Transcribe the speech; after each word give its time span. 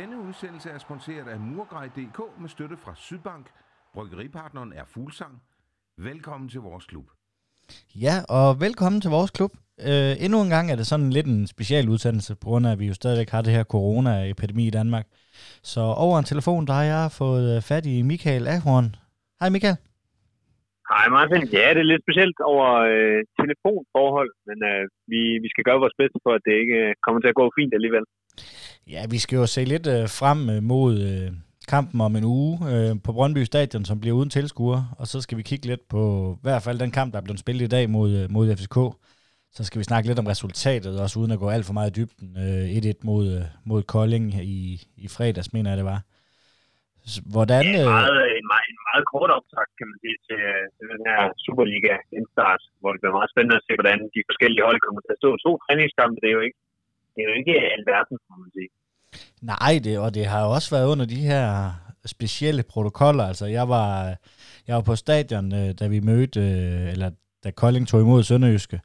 Denne 0.00 0.18
udsendelse 0.28 0.70
er 0.70 0.78
sponsoreret 0.78 1.28
af 1.28 1.40
Murgrej.dk 1.40 2.18
med 2.40 2.48
støtte 2.48 2.76
fra 2.76 2.92
Sydbank. 2.96 3.46
Bryggeripartneren 3.94 4.72
er 4.72 4.84
Fuglsang. 4.94 5.34
Velkommen 6.08 6.48
til 6.48 6.60
vores 6.60 6.86
klub. 6.86 7.06
Ja, 8.04 8.14
og 8.36 8.60
velkommen 8.60 9.00
til 9.00 9.10
vores 9.10 9.30
klub. 9.30 9.52
Uh, 9.90 10.14
endnu 10.24 10.38
en 10.42 10.50
gang 10.56 10.66
er 10.70 10.76
det 10.76 10.86
sådan 10.86 11.10
lidt 11.16 11.26
en 11.26 11.46
special 11.54 11.88
udsendelse, 11.88 12.32
på 12.42 12.46
grund 12.50 12.66
af, 12.66 12.72
at 12.72 12.78
vi 12.82 12.86
jo 12.86 12.94
stadigvæk 12.94 13.30
har 13.30 13.42
det 13.42 13.52
her 13.56 13.64
corona-epidemi 13.74 14.64
i 14.66 14.76
Danmark. 14.78 15.06
Så 15.72 15.80
over 16.04 16.16
en 16.18 16.30
telefon, 16.32 16.66
der 16.68 16.74
har 16.80 16.86
jeg 16.94 17.04
fået 17.20 17.46
øh, 17.54 17.62
fat 17.70 17.84
i 17.94 17.96
Michael 18.10 18.44
Ahorn. 18.54 18.88
Hej 19.40 19.48
Michael. 19.54 19.78
Hej 20.92 21.06
Martin. 21.16 21.42
Ja, 21.58 21.68
det 21.74 21.82
er 21.82 21.90
lidt 21.92 22.04
specielt 22.06 22.38
over 22.52 22.66
øh, 22.92 23.20
telefonforhold, 23.40 24.30
men 24.48 24.58
øh, 24.70 24.82
vi, 25.12 25.20
vi 25.44 25.48
skal 25.52 25.64
gøre 25.68 25.82
vores 25.84 25.98
bedste 26.00 26.18
for, 26.24 26.32
at 26.36 26.44
det 26.46 26.54
ikke 26.62 26.78
øh, 26.84 26.94
kommer 27.04 27.20
til 27.20 27.32
at 27.32 27.38
gå 27.40 27.44
fint 27.58 27.74
alligevel. 27.78 28.06
Ja, 28.94 29.02
vi 29.10 29.18
skal 29.18 29.36
jo 29.36 29.46
se 29.46 29.64
lidt 29.64 29.86
øh, 29.86 30.08
frem 30.20 30.50
øh, 30.50 30.62
mod 30.62 30.92
øh, 31.10 31.30
kampen 31.68 32.00
om 32.00 32.16
en 32.16 32.24
uge 32.24 32.52
øh, 32.70 32.92
på 33.04 33.10
Brøndby 33.12 33.42
Stadion, 33.44 33.84
som 33.84 34.00
bliver 34.00 34.16
uden 34.16 34.30
tilskuere, 34.30 34.82
og 34.98 35.06
så 35.06 35.20
skal 35.20 35.38
vi 35.38 35.42
kigge 35.50 35.66
lidt 35.66 35.88
på 35.88 36.02
i 36.38 36.42
hvert 36.46 36.62
fald 36.62 36.78
den 36.78 36.90
kamp, 36.98 37.12
der 37.12 37.18
er 37.18 37.26
blevet 37.26 37.40
spillet 37.44 37.64
i 37.64 37.74
dag 37.76 37.84
mod, 37.96 38.10
øh, 38.20 38.30
mod 38.30 38.56
FCK. 38.56 38.78
Så 39.56 39.62
skal 39.64 39.78
vi 39.78 39.90
snakke 39.90 40.08
lidt 40.08 40.22
om 40.22 40.30
resultatet, 40.34 41.02
også 41.04 41.16
uden 41.20 41.34
at 41.34 41.42
gå 41.42 41.48
alt 41.48 41.66
for 41.66 41.76
meget 41.78 41.90
i 41.92 41.96
dybden. 41.98 42.28
Øh, 42.44 42.64
1-1 42.76 43.10
mod, 43.10 43.24
øh, 43.36 43.44
mod 43.70 43.80
Kolding 43.94 44.26
i, 44.56 44.58
i 45.04 45.06
fredags, 45.16 45.52
mener 45.52 45.70
jeg 45.70 45.80
det 45.82 45.90
var. 45.94 46.00
Hvordan, 47.34 47.64
ja, 47.64 47.82
en, 47.82 47.90
meget, 47.98 48.20
en, 48.38 48.46
meget, 48.52 48.66
en 48.72 48.80
meget 48.88 49.04
kort 49.12 49.30
optag, 49.38 49.66
kan 49.78 49.86
man 49.90 49.98
sige, 50.02 50.18
til, 50.26 50.42
til 50.76 50.86
den 50.92 51.02
her 51.10 51.20
Superliga 51.44 51.94
indstart, 52.18 52.62
hvor 52.80 52.90
det 52.92 53.00
bliver 53.00 53.16
meget 53.18 53.32
spændende 53.32 53.58
at 53.60 53.66
se, 53.66 53.72
hvordan 53.78 54.00
de 54.14 54.20
forskellige 54.28 54.66
hold 54.68 54.78
kommer 54.86 55.00
til 55.02 55.14
at 55.14 55.20
stå. 55.22 55.30
To 55.44 55.50
træningskampe, 55.64 56.16
det 56.22 56.28
er 56.28 56.36
jo 56.38 56.44
ikke, 56.48 56.60
det 57.18 57.24
er 57.24 57.30
jo 57.32 57.38
ikke 57.42 57.56
alverden, 57.76 58.16
må 58.30 58.36
man 58.42 58.50
sige. 58.56 58.68
Nej, 59.52 59.74
det, 59.84 59.98
og 59.98 60.14
det 60.14 60.24
har 60.26 60.40
jo 60.44 60.50
også 60.56 60.70
været 60.76 60.90
under 60.92 61.06
de 61.06 61.20
her 61.30 61.44
specielle 62.14 62.62
protokoller. 62.72 63.24
Altså, 63.24 63.46
jeg 63.46 63.68
var, 63.68 63.88
jeg 64.66 64.74
var 64.76 64.82
på 64.90 64.96
stadion, 64.96 65.46
øh, 65.60 65.68
da 65.80 65.88
vi 65.88 66.00
mødte, 66.00 66.40
øh, 66.40 66.92
eller 66.92 67.10
da 67.44 67.50
Kolding 67.50 67.88
tog 67.88 68.00
imod 68.00 68.22
Sønderjyske. 68.22 68.80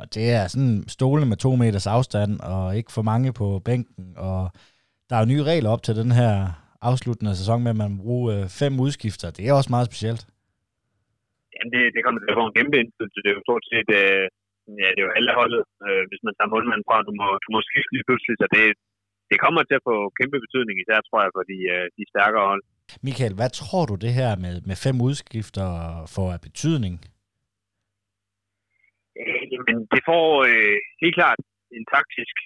Og 0.00 0.14
det 0.14 0.30
er 0.38 0.46
sådan 0.46 0.84
stole 0.88 1.26
med 1.26 1.36
to 1.36 1.50
meters 1.56 1.86
afstand, 1.86 2.40
og 2.40 2.76
ikke 2.76 2.92
for 2.92 3.02
mange 3.02 3.32
på 3.32 3.46
bænken. 3.64 4.14
Og 4.16 4.50
der 5.08 5.16
er 5.16 5.20
jo 5.20 5.32
nye 5.32 5.42
regler 5.42 5.70
op 5.70 5.82
til 5.82 5.94
den 5.96 6.12
her 6.20 6.32
afsluttende 6.82 7.36
sæson 7.40 7.62
med, 7.62 7.70
at 7.70 7.82
man 7.84 7.98
bruger 7.98 8.26
øh, 8.34 8.48
fem 8.60 8.80
udskifter. 8.84 9.30
Det 9.30 9.42
er 9.48 9.52
også 9.52 9.70
meget 9.74 9.90
specielt. 9.90 10.22
Jamen, 11.54 11.70
det, 11.74 11.82
det 11.94 12.00
kommer 12.04 12.18
til 12.20 12.32
at 12.32 12.38
få 12.40 12.46
en 12.46 12.56
kæmpe 12.58 12.76
indflydelse. 12.82 13.18
Det 13.22 13.28
er 13.30 13.36
jo 13.38 13.46
stort 13.48 13.64
set, 13.72 13.88
øh, 14.00 14.26
ja, 14.80 14.88
det 14.94 15.00
er 15.00 15.08
jo 15.08 15.16
alle 15.18 15.32
holdet, 15.40 15.62
øh, 15.86 16.02
hvis 16.10 16.22
man 16.26 16.34
tager 16.34 16.52
målmanden 16.54 16.86
fra, 16.88 16.96
du 17.08 17.12
må, 17.20 17.26
du 17.44 17.48
må 17.54 17.60
skifte 17.68 17.92
lige 17.94 18.06
pludselig, 18.08 18.34
så 18.40 18.46
det, 18.56 18.64
det 19.30 19.38
kommer 19.44 19.62
til 19.64 19.76
at 19.78 19.86
få 19.90 19.96
kæmpe 20.18 20.38
betydning, 20.44 20.76
især 20.78 20.98
tror 21.06 21.20
jeg, 21.24 21.32
for 21.36 21.44
de, 21.50 21.58
øh, 21.74 21.86
de 21.96 22.02
stærkere 22.12 22.46
hold. 22.50 22.62
Michael, 23.08 23.34
hvad 23.38 23.50
tror 23.60 23.84
du 23.90 23.94
det 24.04 24.12
her 24.20 24.32
med, 24.44 24.54
med 24.68 24.76
fem 24.86 24.96
udskifter 25.08 25.68
får 26.14 26.28
af 26.36 26.40
betydning? 26.48 26.94
Øh, 29.20 29.42
jamen, 29.52 29.76
det 29.94 30.02
får 30.10 30.26
øh, 30.50 30.76
helt 31.02 31.16
klart 31.20 31.40
en 31.76 31.84
taktisk 31.94 32.36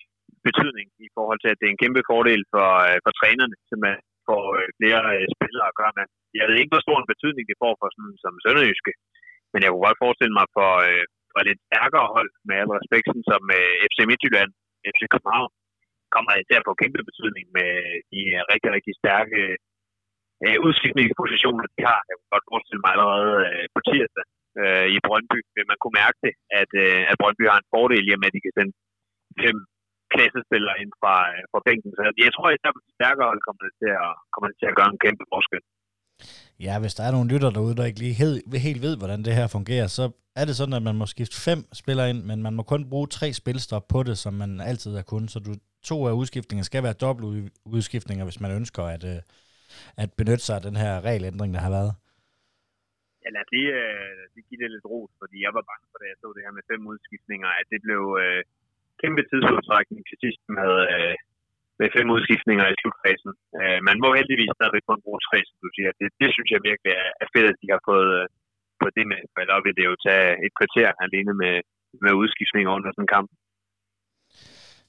betydning 0.46 0.86
i 1.06 1.08
forhold 1.16 1.38
til, 1.40 1.50
at 1.52 1.58
det 1.58 1.66
er 1.66 1.74
en 1.74 1.82
kæmpe 1.84 2.02
fordel 2.10 2.42
for, 2.52 2.68
øh, 2.88 2.98
for 3.04 3.12
trænerne, 3.20 3.56
simpelthen 3.68 4.02
får 4.28 4.44
øh, 4.58 4.68
flere 4.78 5.02
øh, 5.14 5.26
spillere 5.36 5.66
at 5.70 5.78
gøre 5.80 5.94
med. 5.98 6.06
Jeg 6.40 6.46
ved 6.46 6.56
ikke, 6.58 6.72
hvor 6.74 6.84
stor 6.86 6.98
en 7.00 7.12
betydning 7.12 7.44
det 7.46 7.60
får 7.64 7.74
for 7.80 7.88
sådan 7.96 8.16
som 8.24 8.34
Sønderjyske, 8.44 8.92
men 9.52 9.60
jeg 9.60 9.70
kunne 9.70 9.86
godt 9.88 10.02
forestille 10.04 10.34
mig 10.40 10.46
for, 10.56 10.70
øh, 10.88 11.04
og 11.36 11.40
lidt 11.48 11.60
stærkere 11.68 12.06
hold, 12.16 12.30
med 12.48 12.56
al 12.62 12.70
respekt, 12.78 13.08
som 13.30 13.42
øh, 13.58 13.74
FC 13.90 13.98
Midtjylland, 14.10 14.50
FC 14.94 15.02
København, 15.12 15.52
kommer 16.14 16.32
især 16.42 16.60
på 16.64 16.72
kæmpe 16.82 17.00
betydning 17.08 17.46
med 17.58 17.70
de 18.12 18.22
rigtig, 18.52 18.70
rigtig 18.76 18.94
stærke 19.02 19.38
øh, 20.44 20.56
udskiftningspositioner, 20.66 21.64
de 21.74 21.82
har. 21.90 22.00
Jeg 22.08 22.16
kan 22.18 22.32
godt 22.34 22.50
forestille 22.52 22.82
mig 22.84 22.92
allerede 22.94 23.34
øh, 23.50 23.66
på 23.74 23.80
tirsdag 23.88 24.26
øh, 24.60 24.86
i 24.96 24.98
Brøndby, 25.06 25.38
vil 25.56 25.66
man 25.70 25.78
kunne 25.80 25.98
mærke 26.02 26.18
det, 26.26 26.34
at, 26.60 26.70
øh, 26.84 27.02
at 27.10 27.18
Brøndby 27.20 27.44
har 27.50 27.58
en 27.60 27.70
fordel 27.74 28.04
i, 28.08 28.12
at 28.26 28.34
de 28.36 28.44
kan 28.44 28.56
sende 28.58 28.74
fem 29.42 29.56
klassespillere 30.14 30.76
ind 30.82 30.92
fra, 31.00 31.16
øh, 31.32 31.42
fra 31.50 31.60
bænken. 31.66 31.90
Så 31.96 32.00
jeg 32.26 32.32
tror, 32.34 32.48
at 32.48 32.64
der 32.66 32.72
stærkere 32.98 33.28
hold 33.30 33.42
kommer 33.46 33.62
det, 33.66 33.74
til 33.82 33.92
at, 34.04 34.12
kommer 34.32 34.48
det 34.50 34.56
til 34.58 34.70
at 34.70 34.76
gøre 34.78 34.90
en 34.92 35.02
kæmpe 35.04 35.24
forskel. 35.32 35.62
Ja, 36.66 36.74
hvis 36.82 36.94
der 36.98 37.04
er 37.04 37.12
nogle 37.12 37.30
lytter 37.32 37.50
derude, 37.50 37.76
der 37.76 37.84
ikke 37.90 38.02
lige 38.04 38.20
helt, 38.22 38.38
helt 38.66 38.82
ved, 38.86 38.94
hvordan 39.00 39.20
det 39.26 39.38
her 39.38 39.48
fungerer, 39.56 39.88
så 39.98 40.04
er 40.40 40.44
det 40.46 40.54
sådan, 40.56 40.78
at 40.78 40.84
man 40.88 40.98
må 41.00 41.06
skifte 41.14 41.36
fem 41.48 41.60
spillere 41.82 42.10
ind, 42.12 42.20
men 42.30 42.38
man 42.46 42.54
må 42.58 42.62
kun 42.72 42.82
bruge 42.92 43.08
tre 43.18 43.28
spilstop 43.40 43.84
på 43.94 43.98
det, 44.08 44.16
som 44.24 44.32
man 44.42 44.50
altid 44.70 44.92
har 44.98 45.06
kun. 45.14 45.24
Så 45.32 45.38
du, 45.46 45.52
to 45.90 45.96
af 46.08 46.14
udskiftninger 46.20 46.64
skal 46.70 46.82
være 46.86 47.00
dobbelt 47.04 47.26
udskiftninger, 47.76 48.24
hvis 48.26 48.42
man 48.44 48.52
ønsker 48.58 48.82
at, 48.94 49.02
øh, 49.12 49.20
at 50.02 50.08
benytte 50.20 50.44
sig 50.46 50.56
af 50.58 50.64
den 50.68 50.76
her 50.82 50.92
regelændring, 51.08 51.50
der 51.54 51.62
har 51.66 51.72
været. 51.78 51.92
Ja, 53.22 53.28
lad 53.36 53.46
det, 53.54 53.66
øh, 53.80 54.20
det 54.34 54.42
give 54.48 54.60
det 54.62 54.70
lidt 54.74 54.86
ros, 54.92 55.12
fordi 55.22 55.36
jeg 55.46 55.52
var 55.56 55.64
bange 55.70 55.86
for, 55.90 55.98
da 56.00 56.06
jeg 56.12 56.18
så 56.22 56.28
det 56.36 56.44
her 56.46 56.54
med 56.58 56.64
fem 56.72 56.82
udskiftninger, 56.92 57.50
at 57.60 57.66
det 57.72 57.80
blev, 57.86 58.02
øh, 58.22 58.40
kæmpe 59.02 59.22
tidsudtrækning 59.30 60.02
til 60.08 60.16
sidst 60.24 60.42
med, 60.58 60.70
øh, 60.94 61.14
med 61.80 61.88
fem 61.96 62.06
udskiftninger 62.16 62.66
i 62.68 62.78
slutfasen. 62.80 63.32
Øh, 63.58 63.78
man 63.88 63.96
må 64.02 64.08
heldigvis 64.18 64.52
stadig 64.58 64.80
kun 64.88 65.04
bruge 65.04 65.20
tre, 65.28 65.38
som 65.48 65.56
du 65.64 65.68
siger. 65.76 65.90
Det, 66.00 66.08
det 66.20 66.28
synes 66.34 66.48
jeg 66.54 66.60
virkelig 66.68 66.92
er, 67.02 67.10
er 67.22 67.28
fedt, 67.34 67.50
at 67.52 67.60
de 67.62 67.68
har 67.74 67.82
fået, 67.90 68.10
øh, 68.20 68.26
det 68.96 69.04
med, 69.12 69.20
for 69.32 69.38
ellers 69.42 69.64
vil 69.66 69.76
det 69.78 69.84
jo 69.90 69.94
tage 70.06 70.28
et 70.46 70.52
kvarter 70.58 70.88
alene 71.04 71.32
med, 71.42 71.54
med 72.04 72.12
udskiftninger 72.20 72.70
under 72.76 72.90
sådan 72.90 73.04
en 73.06 73.14
kamp. 73.16 73.30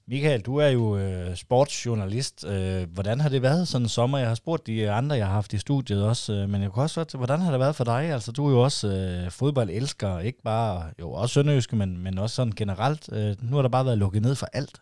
Michael, 0.08 0.42
du 0.42 0.58
er 0.58 0.68
jo 0.68 0.98
øh, 0.98 1.36
sportsjournalist. 1.36 2.46
Øh, 2.54 2.84
hvordan 2.94 3.20
har 3.20 3.30
det 3.30 3.42
været 3.42 3.68
sådan 3.68 3.86
en 3.86 3.90
sommer? 3.90 4.18
Jeg 4.18 4.28
har 4.28 4.36
spurgt 4.36 4.68
de 4.68 4.92
andre, 4.92 5.16
jeg 5.16 5.28
har 5.28 5.34
haft 5.34 5.54
i 5.54 5.58
studiet 5.58 6.10
også, 6.10 6.34
øh, 6.34 6.50
men 6.50 6.62
jeg 6.62 6.72
kunne 6.72 6.84
også 6.84 6.94
spørge, 6.94 7.18
hvordan 7.18 7.40
har 7.40 7.52
det 7.52 7.60
været 7.60 7.76
for 7.76 7.84
dig? 7.84 8.02
Altså, 8.16 8.32
du 8.32 8.48
er 8.48 8.52
jo 8.52 8.60
også 8.62 8.88
øh, 8.88 9.32
fodboldelsker, 9.40 10.20
ikke 10.20 10.42
bare, 10.44 10.84
jo 11.00 11.12
også 11.12 11.34
sønderjyske, 11.34 11.76
men, 11.76 12.04
men 12.04 12.18
også 12.18 12.36
sådan 12.36 12.54
generelt. 12.62 13.04
Øh, 13.18 13.32
nu 13.50 13.56
har 13.56 13.62
der 13.62 13.70
bare 13.70 13.86
været 13.86 13.98
lukket 13.98 14.22
ned 14.22 14.36
for 14.36 14.48
alt. 14.54 14.82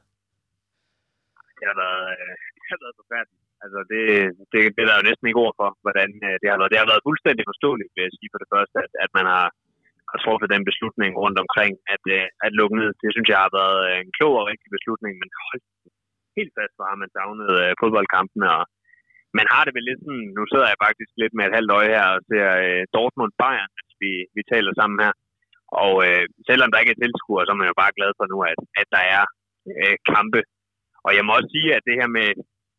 Det 1.63 1.71
har 1.71 1.79
været, 1.83 2.05
øh, 2.13 2.33
det 2.59 2.67
har 2.73 2.79
været 2.83 2.99
forfærdeligt. 3.01 3.43
Altså, 3.63 3.79
det, 3.91 4.03
det, 4.51 4.59
det 4.75 4.81
er 4.83 4.89
der 4.89 4.99
jo 4.99 5.09
næsten 5.09 5.27
ikke 5.27 5.43
ord 5.45 5.55
for, 5.61 5.69
hvordan 5.83 6.09
øh, 6.27 6.35
det 6.41 6.47
har 6.51 6.57
været. 6.59 6.71
Det 6.73 6.81
har 6.81 6.91
været 6.91 7.07
fuldstændig 7.07 7.43
forståeligt, 7.51 7.91
vil 7.93 8.05
jeg 8.05 8.13
sige 8.19 8.31
for 8.33 8.39
det 8.43 8.51
første, 8.53 8.75
at, 8.85 8.91
at 9.05 9.11
man 9.17 9.25
har 9.33 9.47
har 10.11 10.19
truffet 10.25 10.53
den 10.55 10.63
beslutning 10.69 11.11
rundt 11.23 11.37
omkring, 11.43 11.73
at, 11.95 12.03
øh, 12.15 12.27
at 12.45 12.51
lukke 12.59 12.75
ned. 12.81 12.89
Det 13.01 13.09
synes 13.11 13.29
jeg 13.31 13.39
har 13.45 13.51
været 13.59 13.79
øh, 13.89 13.97
en 14.05 14.11
klog 14.17 14.33
og 14.41 14.47
rigtig 14.51 14.69
beslutning, 14.77 15.13
men 15.21 15.29
hold 15.45 15.61
helt 16.37 16.53
fast, 16.57 16.73
hvor 16.75 16.87
har 16.91 16.99
man 17.01 17.13
savnet 17.17 17.51
øh, 17.63 17.71
fodboldkampene, 17.81 18.47
og 18.57 18.63
man 19.39 19.47
har 19.53 19.61
det 19.63 19.73
vel 19.75 19.85
lidt 19.89 20.01
sådan, 20.05 20.27
nu 20.37 20.43
sidder 20.51 20.67
jeg 20.69 20.83
faktisk 20.85 21.11
lidt 21.21 21.33
med 21.35 21.45
et 21.45 21.55
halvt 21.57 21.75
øje 21.77 21.93
her 21.95 22.07
og 22.15 22.21
ser 22.29 22.47
øh, 22.65 22.83
Dortmund-Bayern, 22.95 23.71
mens 23.77 23.93
vi, 24.03 24.11
vi 24.35 24.41
taler 24.53 24.71
sammen 24.79 24.97
her. 25.05 25.13
Og 25.83 25.93
øh, 26.07 26.23
selvom 26.49 26.69
der 26.69 26.81
ikke 26.81 26.93
er 26.95 27.01
tilskuere, 27.01 27.45
så 27.45 27.51
er 27.51 27.59
man 27.61 27.71
jo 27.71 27.81
bare 27.83 27.97
glad 27.97 28.11
for 28.17 28.25
nu, 28.33 28.37
at, 28.51 28.59
at 28.81 28.87
der 28.95 29.03
er 29.17 29.23
øh, 29.71 29.95
kampe. 30.13 30.39
Og 31.05 31.11
jeg 31.17 31.23
må 31.25 31.31
også 31.37 31.51
sige, 31.55 31.69
at 31.77 31.85
det 31.87 31.95
her 32.01 32.09
med, 32.17 32.27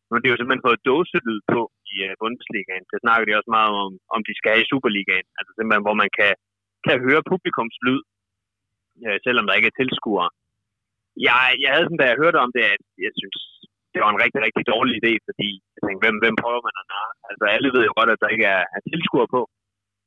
nu 0.07 0.13
det 0.17 0.27
er 0.27 0.33
jo 0.33 0.39
simpelthen 0.39 0.67
fået 0.67 0.85
dåselyd 0.89 1.39
på 1.53 1.61
i 1.91 1.95
uh, 2.05 2.11
Bundesligaen. 2.21 2.85
Det 2.91 2.97
snakker 3.03 3.25
de 3.25 3.37
også 3.39 3.51
meget 3.57 3.73
om, 3.83 3.91
om 4.15 4.21
de 4.27 4.33
skal 4.37 4.51
have 4.53 4.63
i 4.65 4.71
Superligaen. 4.71 5.27
Altså 5.37 5.51
simpelthen, 5.53 5.87
hvor 5.87 5.97
man 6.03 6.11
kan 6.19 6.33
kan 6.87 6.97
høre 7.07 7.29
publikums 7.31 7.77
lyd, 7.87 8.01
øh, 9.05 9.17
selvom 9.25 9.45
der 9.45 9.57
ikke 9.57 9.71
er 9.71 9.79
tilskuere. 9.79 10.29
Jeg, 11.27 11.45
jeg 11.63 11.69
havde 11.71 11.85
sådan, 11.87 12.01
da 12.01 12.07
jeg 12.09 12.21
hørte 12.23 12.39
om 12.45 12.51
det, 12.57 12.63
at 12.75 12.83
jeg 13.05 13.13
synes, 13.21 13.39
det 13.93 13.99
var 14.03 14.09
en 14.11 14.21
rigtig, 14.23 14.41
rigtig 14.45 14.63
dårlig 14.73 14.93
idé, 15.01 15.13
fordi 15.27 15.49
jeg 15.75 15.81
tænkte, 15.81 16.03
hvem, 16.03 16.17
hvem 16.23 16.35
prøver 16.43 16.61
man 16.67 16.75
at 16.81 16.87
narre? 16.91 17.13
Altså 17.29 17.43
alle 17.55 17.69
ved 17.75 17.83
jo 17.87 17.93
godt, 17.99 18.13
at 18.13 18.21
der 18.23 18.33
ikke 18.35 18.47
er, 18.57 18.63
er 18.75 18.81
tilskuere 18.91 19.29
på. 19.35 19.41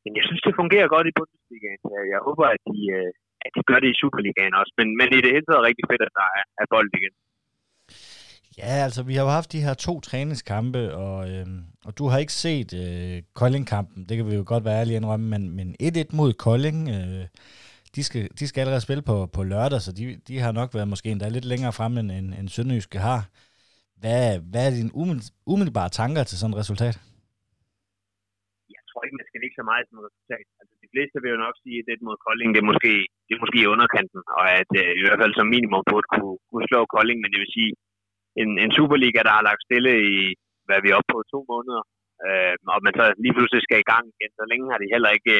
Men 0.05 0.13
jeg 0.19 0.25
synes, 0.27 0.43
det 0.47 0.59
fungerer 0.61 0.89
godt 0.95 1.07
i 1.11 1.17
Bundesligaen. 1.19 1.81
Jeg, 1.95 2.03
jeg 2.13 2.21
håber, 2.29 2.47
at 2.55 2.63
de, 2.71 2.81
øh, 2.99 3.11
at 3.47 3.53
de 3.57 3.63
gør 3.69 3.79
det 3.81 3.91
i 3.91 4.01
Superligaen 4.03 4.59
også. 4.61 4.73
Men, 4.79 4.89
men 4.99 5.09
i 5.17 5.21
det 5.25 5.35
hele 5.35 5.47
taget 5.47 5.61
er 5.61 5.69
rigtig 5.71 5.87
fedt, 5.91 6.03
at 6.09 6.15
der 6.21 6.29
er, 6.39 6.45
er 6.63 6.67
bold 6.75 6.91
igen. 6.99 7.15
Ja, 8.63 8.75
altså 8.87 9.01
vi 9.09 9.15
har 9.15 9.23
jo 9.27 9.37
haft 9.39 9.53
de 9.53 9.65
her 9.67 9.75
to 9.75 10.01
træningskampe, 10.09 10.83
og, 11.05 11.19
øh, 11.31 11.47
og 11.87 11.93
du 11.99 12.05
har 12.11 12.19
ikke 12.19 12.39
set 12.47 12.71
øh, 12.85 13.17
Kolding-kampen, 13.41 14.01
det 14.09 14.15
kan 14.17 14.27
vi 14.31 14.35
jo 14.41 14.45
godt 14.53 14.65
være 14.65 14.81
ærlige 14.81 14.97
indrømme, 15.01 15.27
men, 15.35 15.43
men 15.59 15.69
1-1 15.83 16.17
mod 16.19 16.31
Kolding, 16.47 16.79
øh, 16.97 17.25
de, 17.97 18.03
skal, 18.09 18.23
de 18.39 18.45
skal 18.49 18.61
allerede 18.61 18.87
spille 18.87 19.05
på, 19.11 19.17
på 19.37 19.43
lørdag, 19.53 19.81
så 19.87 19.91
de, 19.99 20.05
de 20.29 20.35
har 20.45 20.53
nok 20.61 20.71
været 20.77 20.93
måske 20.93 21.09
endda 21.11 21.29
lidt 21.29 21.51
længere 21.53 21.73
frem, 21.79 21.93
end, 22.01 22.11
end, 22.19 22.29
end 22.39 22.49
Sønderjyske 22.55 22.99
har. 23.09 23.21
Hvad, 24.01 24.23
hvad 24.51 24.63
er 24.67 24.73
dine 24.79 24.95
umiddelbare 25.53 25.91
tanker 26.01 26.23
til 26.27 26.37
sådan 26.39 26.55
et 26.55 26.61
resultat? 26.63 26.95
Jeg 28.77 28.83
tror 28.89 29.01
ikke, 29.05 29.19
man 29.21 29.29
skal 29.29 29.41
ikke 29.47 29.61
så 29.61 29.67
meget 29.71 29.85
som 29.91 29.99
resultat. 30.09 30.47
Altså, 30.61 30.75
de 30.83 30.89
fleste 30.95 31.17
vil 31.23 31.35
jo 31.35 31.41
nok 31.47 31.57
sige, 31.65 31.77
at 31.81 31.87
det 31.89 32.07
mod 32.09 32.17
Kolding, 32.27 32.51
det 32.55 32.61
er 32.63 32.71
måske, 32.73 32.93
det 33.27 33.33
er 33.35 33.43
måske 33.45 33.59
i 33.63 33.73
underkanten, 33.75 34.21
og 34.39 34.45
at 34.61 34.71
øh, 34.83 34.91
i 35.01 35.03
hvert 35.05 35.21
fald 35.23 35.35
som 35.35 35.47
minimum 35.55 35.83
burde 35.91 36.09
kunne, 36.13 36.37
kunne 36.51 36.67
slå 36.71 36.81
Kolding, 36.95 37.19
men 37.21 37.31
det 37.33 37.41
vil 37.43 37.57
sige, 37.59 37.73
en, 38.41 38.51
en 38.65 38.71
Superliga, 38.77 39.21
der 39.27 39.35
har 39.37 39.45
lagt 39.49 39.67
stille 39.67 39.93
i, 40.13 40.19
hvad 40.67 40.79
vi 40.83 40.89
er 40.91 40.99
oppe 40.99 41.13
på, 41.13 41.19
to 41.35 41.41
måneder, 41.53 41.83
øh, 42.27 42.55
og 42.73 42.79
man 42.87 42.95
så 43.01 43.05
lige 43.23 43.35
pludselig 43.37 43.63
skal 43.65 43.79
i 43.81 43.91
gang 43.93 44.05
igen, 44.15 44.33
så 44.39 44.45
længe 44.51 44.71
har 44.73 44.79
de 44.81 44.93
heller 44.95 45.11
ikke 45.19 45.37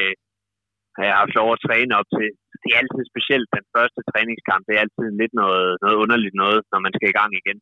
øh, 1.01 1.11
haft 1.21 1.35
lov 1.39 1.49
at 1.53 1.63
træne 1.67 1.93
op 2.01 2.09
til. 2.17 2.29
Det 2.63 2.69
er 2.71 2.81
altid 2.83 3.03
specielt, 3.13 3.49
den 3.59 3.67
første 3.77 4.01
træningskamp, 4.11 4.63
det 4.67 4.75
er 4.75 4.85
altid 4.85 5.07
lidt 5.21 5.35
noget, 5.43 5.69
noget 5.85 5.97
underligt 6.03 6.37
noget, 6.43 6.61
når 6.73 6.81
man 6.85 6.95
skal 6.97 7.11
i 7.11 7.19
gang 7.21 7.33
igen. 7.43 7.59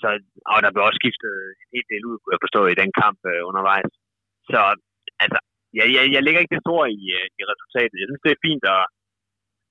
så, 0.00 0.08
og 0.52 0.58
der 0.64 0.70
blev 0.72 0.84
også 0.86 1.00
skiftet 1.02 1.32
en 1.62 1.68
hel 1.74 1.86
del 1.92 2.02
ud, 2.08 2.16
kunne 2.18 2.34
jeg 2.34 2.44
forstå, 2.46 2.62
i 2.66 2.80
den 2.82 2.90
kamp 3.02 3.18
øh, 3.32 3.42
undervejs. 3.50 3.92
Så 4.50 4.60
altså, 5.24 5.38
jeg, 5.78 5.86
jeg, 5.96 6.02
jeg 6.14 6.22
lægger 6.22 6.40
ikke 6.42 6.54
det 6.54 6.64
store 6.66 6.86
i, 7.00 7.02
øh, 7.18 7.26
i 7.40 7.42
resultatet. 7.52 8.00
Jeg 8.00 8.08
synes, 8.08 8.24
det 8.24 8.32
er 8.32 8.44
fint 8.48 8.64
at, 8.76 8.82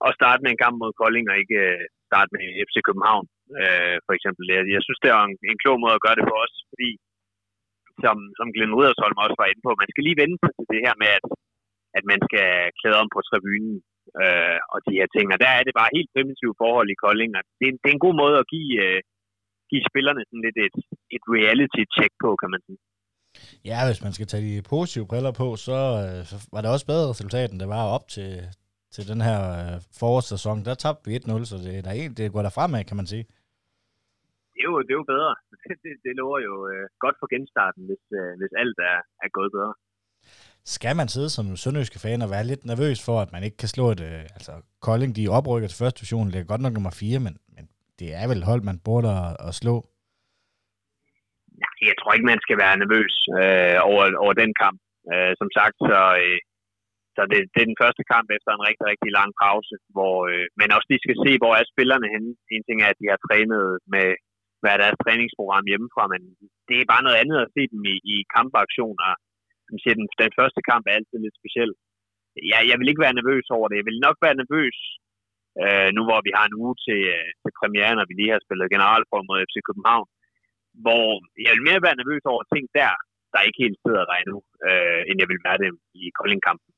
at 0.07 0.15
starte 0.19 0.41
med 0.43 0.51
en 0.51 0.63
kamp 0.63 0.75
mod 0.81 0.91
Kolding, 1.01 1.25
og 1.31 1.37
ikke 1.43 1.59
øh, 1.69 1.83
starte 2.09 2.29
med 2.35 2.43
FC 2.67 2.75
København, 2.87 3.25
øh, 3.61 3.95
for 4.05 4.13
eksempel. 4.17 4.43
Jeg, 4.55 4.61
jeg 4.75 4.81
synes, 4.85 4.99
det 5.03 5.09
er 5.11 5.19
en, 5.29 5.35
en 5.51 5.61
klog 5.63 5.77
måde 5.83 5.97
at 5.97 6.03
gøre 6.05 6.17
det 6.19 6.25
for 6.29 6.37
os, 6.45 6.55
fordi 6.71 6.89
som, 8.03 8.17
som 8.37 8.47
Glenn 8.53 8.77
Riddersholm 8.77 9.17
også 9.23 9.37
var 9.41 9.47
inde 9.49 9.63
på, 9.65 9.71
man 9.81 9.91
skal 9.91 10.03
lige 10.07 10.21
vende 10.21 10.37
sig 10.39 10.51
til 10.53 10.67
det 10.73 10.81
her 10.85 10.95
med, 11.01 11.09
at, 11.17 11.25
at 11.97 12.03
man 12.11 12.19
skal 12.27 12.47
klæde 12.79 12.99
om 13.01 13.09
på 13.15 13.19
tribunen 13.29 13.75
øh, 14.23 14.57
og 14.73 14.77
de 14.87 14.97
her 14.99 15.07
ting. 15.15 15.25
Og 15.33 15.37
der 15.43 15.49
er 15.57 15.63
det 15.63 15.79
bare 15.79 15.95
helt 15.97 16.13
primitive 16.15 16.55
forhold 16.63 16.87
i 16.89 17.01
Kolding, 17.03 17.31
og 17.39 17.43
det, 17.59 17.67
det 17.81 17.87
er 17.89 17.97
en 17.97 18.05
god 18.07 18.15
måde 18.23 18.35
at 18.41 18.49
give, 18.53 18.71
øh, 18.85 18.99
give 19.71 19.83
spillerne 19.89 20.23
sådan 20.27 20.45
lidt 20.47 20.59
et, 20.67 20.77
et 21.15 21.23
reality-check 21.35 22.13
på, 22.23 22.29
kan 22.41 22.51
man 22.53 22.61
sige. 22.67 22.79
Ja, 23.69 23.79
hvis 23.87 24.03
man 24.05 24.13
skal 24.15 24.27
tage 24.27 24.45
de 24.47 24.69
positive 24.73 25.09
briller 25.11 25.33
på, 25.41 25.47
så, 25.67 25.79
øh, 26.05 26.21
så 26.29 26.35
var 26.53 26.61
det 26.61 26.69
også 26.71 26.85
bedre 26.91 27.09
resultat, 27.13 27.47
end 27.49 27.59
det 27.63 27.69
var 27.75 27.93
op 27.95 28.05
til, 28.15 28.29
til 28.97 29.05
den 29.11 29.21
her 29.27 29.39
øh, 29.59 29.75
forårssæson. 29.99 30.65
Der 30.67 30.75
tabte 30.83 31.05
vi 31.07 31.13
1-0, 31.15 31.45
så 31.51 31.55
det, 31.65 31.85
der 31.85 31.91
er, 31.91 32.09
det 32.19 32.33
går 32.35 32.43
der 32.45 32.53
fremad, 32.57 32.83
kan 32.89 32.99
man 33.01 33.07
sige. 33.13 33.25
Det 34.53 34.59
er 34.63 34.69
jo, 34.71 34.75
det 34.85 34.91
er 34.93 34.99
jo 35.01 35.07
bedre. 35.15 35.31
Det, 35.63 35.75
det, 35.83 35.93
det 36.05 36.13
lover 36.19 36.39
jo 36.49 36.53
øh, 36.71 36.85
godt 37.03 37.15
for 37.19 37.27
genstarten, 37.33 37.81
hvis, 37.89 38.03
øh, 38.19 38.31
hvis 38.39 38.53
alt 38.61 38.77
er, 38.91 38.99
er 39.25 39.29
gået 39.37 39.51
bedre. 39.57 39.73
Skal 40.75 40.95
man 40.99 41.07
sidde 41.15 41.29
som 41.29 41.45
sønderjyske 41.55 41.99
fan 42.05 42.21
og 42.25 42.29
være 42.35 42.49
lidt 42.51 42.63
nervøs 42.71 42.99
for, 43.07 43.17
at 43.21 43.31
man 43.35 43.43
ikke 43.43 43.57
kan 43.63 43.73
slå 43.75 43.85
et... 43.95 44.01
Øh, 44.09 44.23
altså, 44.37 44.53
Kolding, 44.85 45.11
de 45.15 45.33
oprykker 45.37 45.67
til 45.67 45.81
første 45.83 45.99
division, 45.99 46.29
ligger 46.29 46.51
godt 46.51 46.63
nok 46.63 46.73
nummer 46.73 46.93
4, 46.99 47.19
men, 47.25 47.33
men 47.55 47.63
det 47.99 48.09
er 48.21 48.25
vel 48.31 48.43
hold, 48.49 48.61
man 48.69 48.79
burde 48.87 49.09
at, 49.21 49.31
at 49.47 49.53
slå. 49.61 49.75
Jeg 51.89 51.95
tror 51.99 52.13
ikke, 52.13 52.31
man 52.33 52.43
skal 52.45 52.57
være 52.63 52.81
nervøs 52.83 53.15
øh, 53.39 53.77
over, 53.89 54.03
over 54.23 54.33
den 54.41 54.51
kamp. 54.61 54.79
Øh, 55.13 55.33
som 55.39 55.49
sagt, 55.57 55.75
så, 55.89 55.99
øh, 56.23 56.37
så 57.17 57.23
det, 57.31 57.39
det 57.53 57.59
er 57.61 57.71
den 57.71 57.81
første 57.83 58.03
kamp 58.13 58.27
efter 58.37 58.51
en 58.53 58.65
rigtig, 58.67 58.85
rigtig 58.91 59.09
lang 59.19 59.31
pause, 59.43 59.75
hvor 59.95 60.15
øh, 60.31 60.45
man 60.61 60.73
også 60.75 60.87
lige 60.89 61.05
skal 61.05 61.17
se, 61.25 61.31
hvor 61.41 61.53
er 61.55 61.65
spillerne 61.73 62.07
henne. 62.13 62.31
En 62.55 62.63
ting 62.67 62.77
er, 62.79 62.89
at 62.91 62.99
de 63.01 63.07
har 63.11 63.19
trænet 63.27 63.63
med, 63.93 64.07
hvad 64.61 64.71
er 64.73 64.79
deres 64.83 65.01
træningsprogram 65.03 65.65
hjemmefra, 65.71 66.03
men 66.13 66.21
det 66.67 66.75
er 66.77 66.91
bare 66.93 67.05
noget 67.05 67.21
andet 67.21 67.37
at 67.41 67.51
se 67.55 67.61
dem 67.73 67.81
i, 67.93 67.95
i 68.13 68.15
kampaktioner. 68.37 69.09
Som 69.67 69.75
siger, 69.81 69.95
den, 69.99 70.07
den 70.23 70.31
første 70.39 70.61
kamp 70.69 70.83
er 70.85 70.95
altid 70.97 71.17
lidt 71.21 71.39
speciel. 71.41 71.71
Jeg, 72.51 72.61
jeg 72.69 72.77
vil 72.79 72.89
ikke 72.89 73.05
være 73.05 73.19
nervøs 73.19 73.47
over 73.57 73.67
det. 73.67 73.79
Jeg 73.79 73.87
vil 73.89 74.05
nok 74.07 74.17
være 74.25 74.39
nervøs, 74.41 74.77
øh, 75.63 75.89
nu 75.95 76.01
hvor 76.07 76.19
vi 76.27 76.31
har 76.37 76.45
en 76.47 76.57
uge 76.63 76.75
til, 76.85 76.99
øh, 77.15 77.29
til 77.41 77.51
premieren, 77.59 78.01
og 78.01 78.05
vi 78.09 78.13
lige 78.15 78.33
har 78.35 78.41
spillet 78.45 78.73
generalform 78.75 79.25
mod 79.29 79.43
FC 79.47 79.55
København, 79.67 80.07
hvor 80.83 81.05
jeg 81.45 81.51
vil 81.55 81.67
mere 81.67 81.85
være 81.87 81.99
nervøs 82.01 82.23
over 82.33 82.43
ting 82.53 82.65
der, 82.79 82.93
der 83.33 83.47
ikke 83.47 83.63
helt 83.63 83.79
sidder 83.83 84.03
der 84.09 84.15
endnu, 84.21 84.37
øh, 84.67 85.01
end 85.07 85.17
jeg 85.21 85.29
vil 85.31 85.45
være 85.47 85.59
det 85.63 85.69
i 86.01 86.03
Kolding-kampen. 86.19 86.71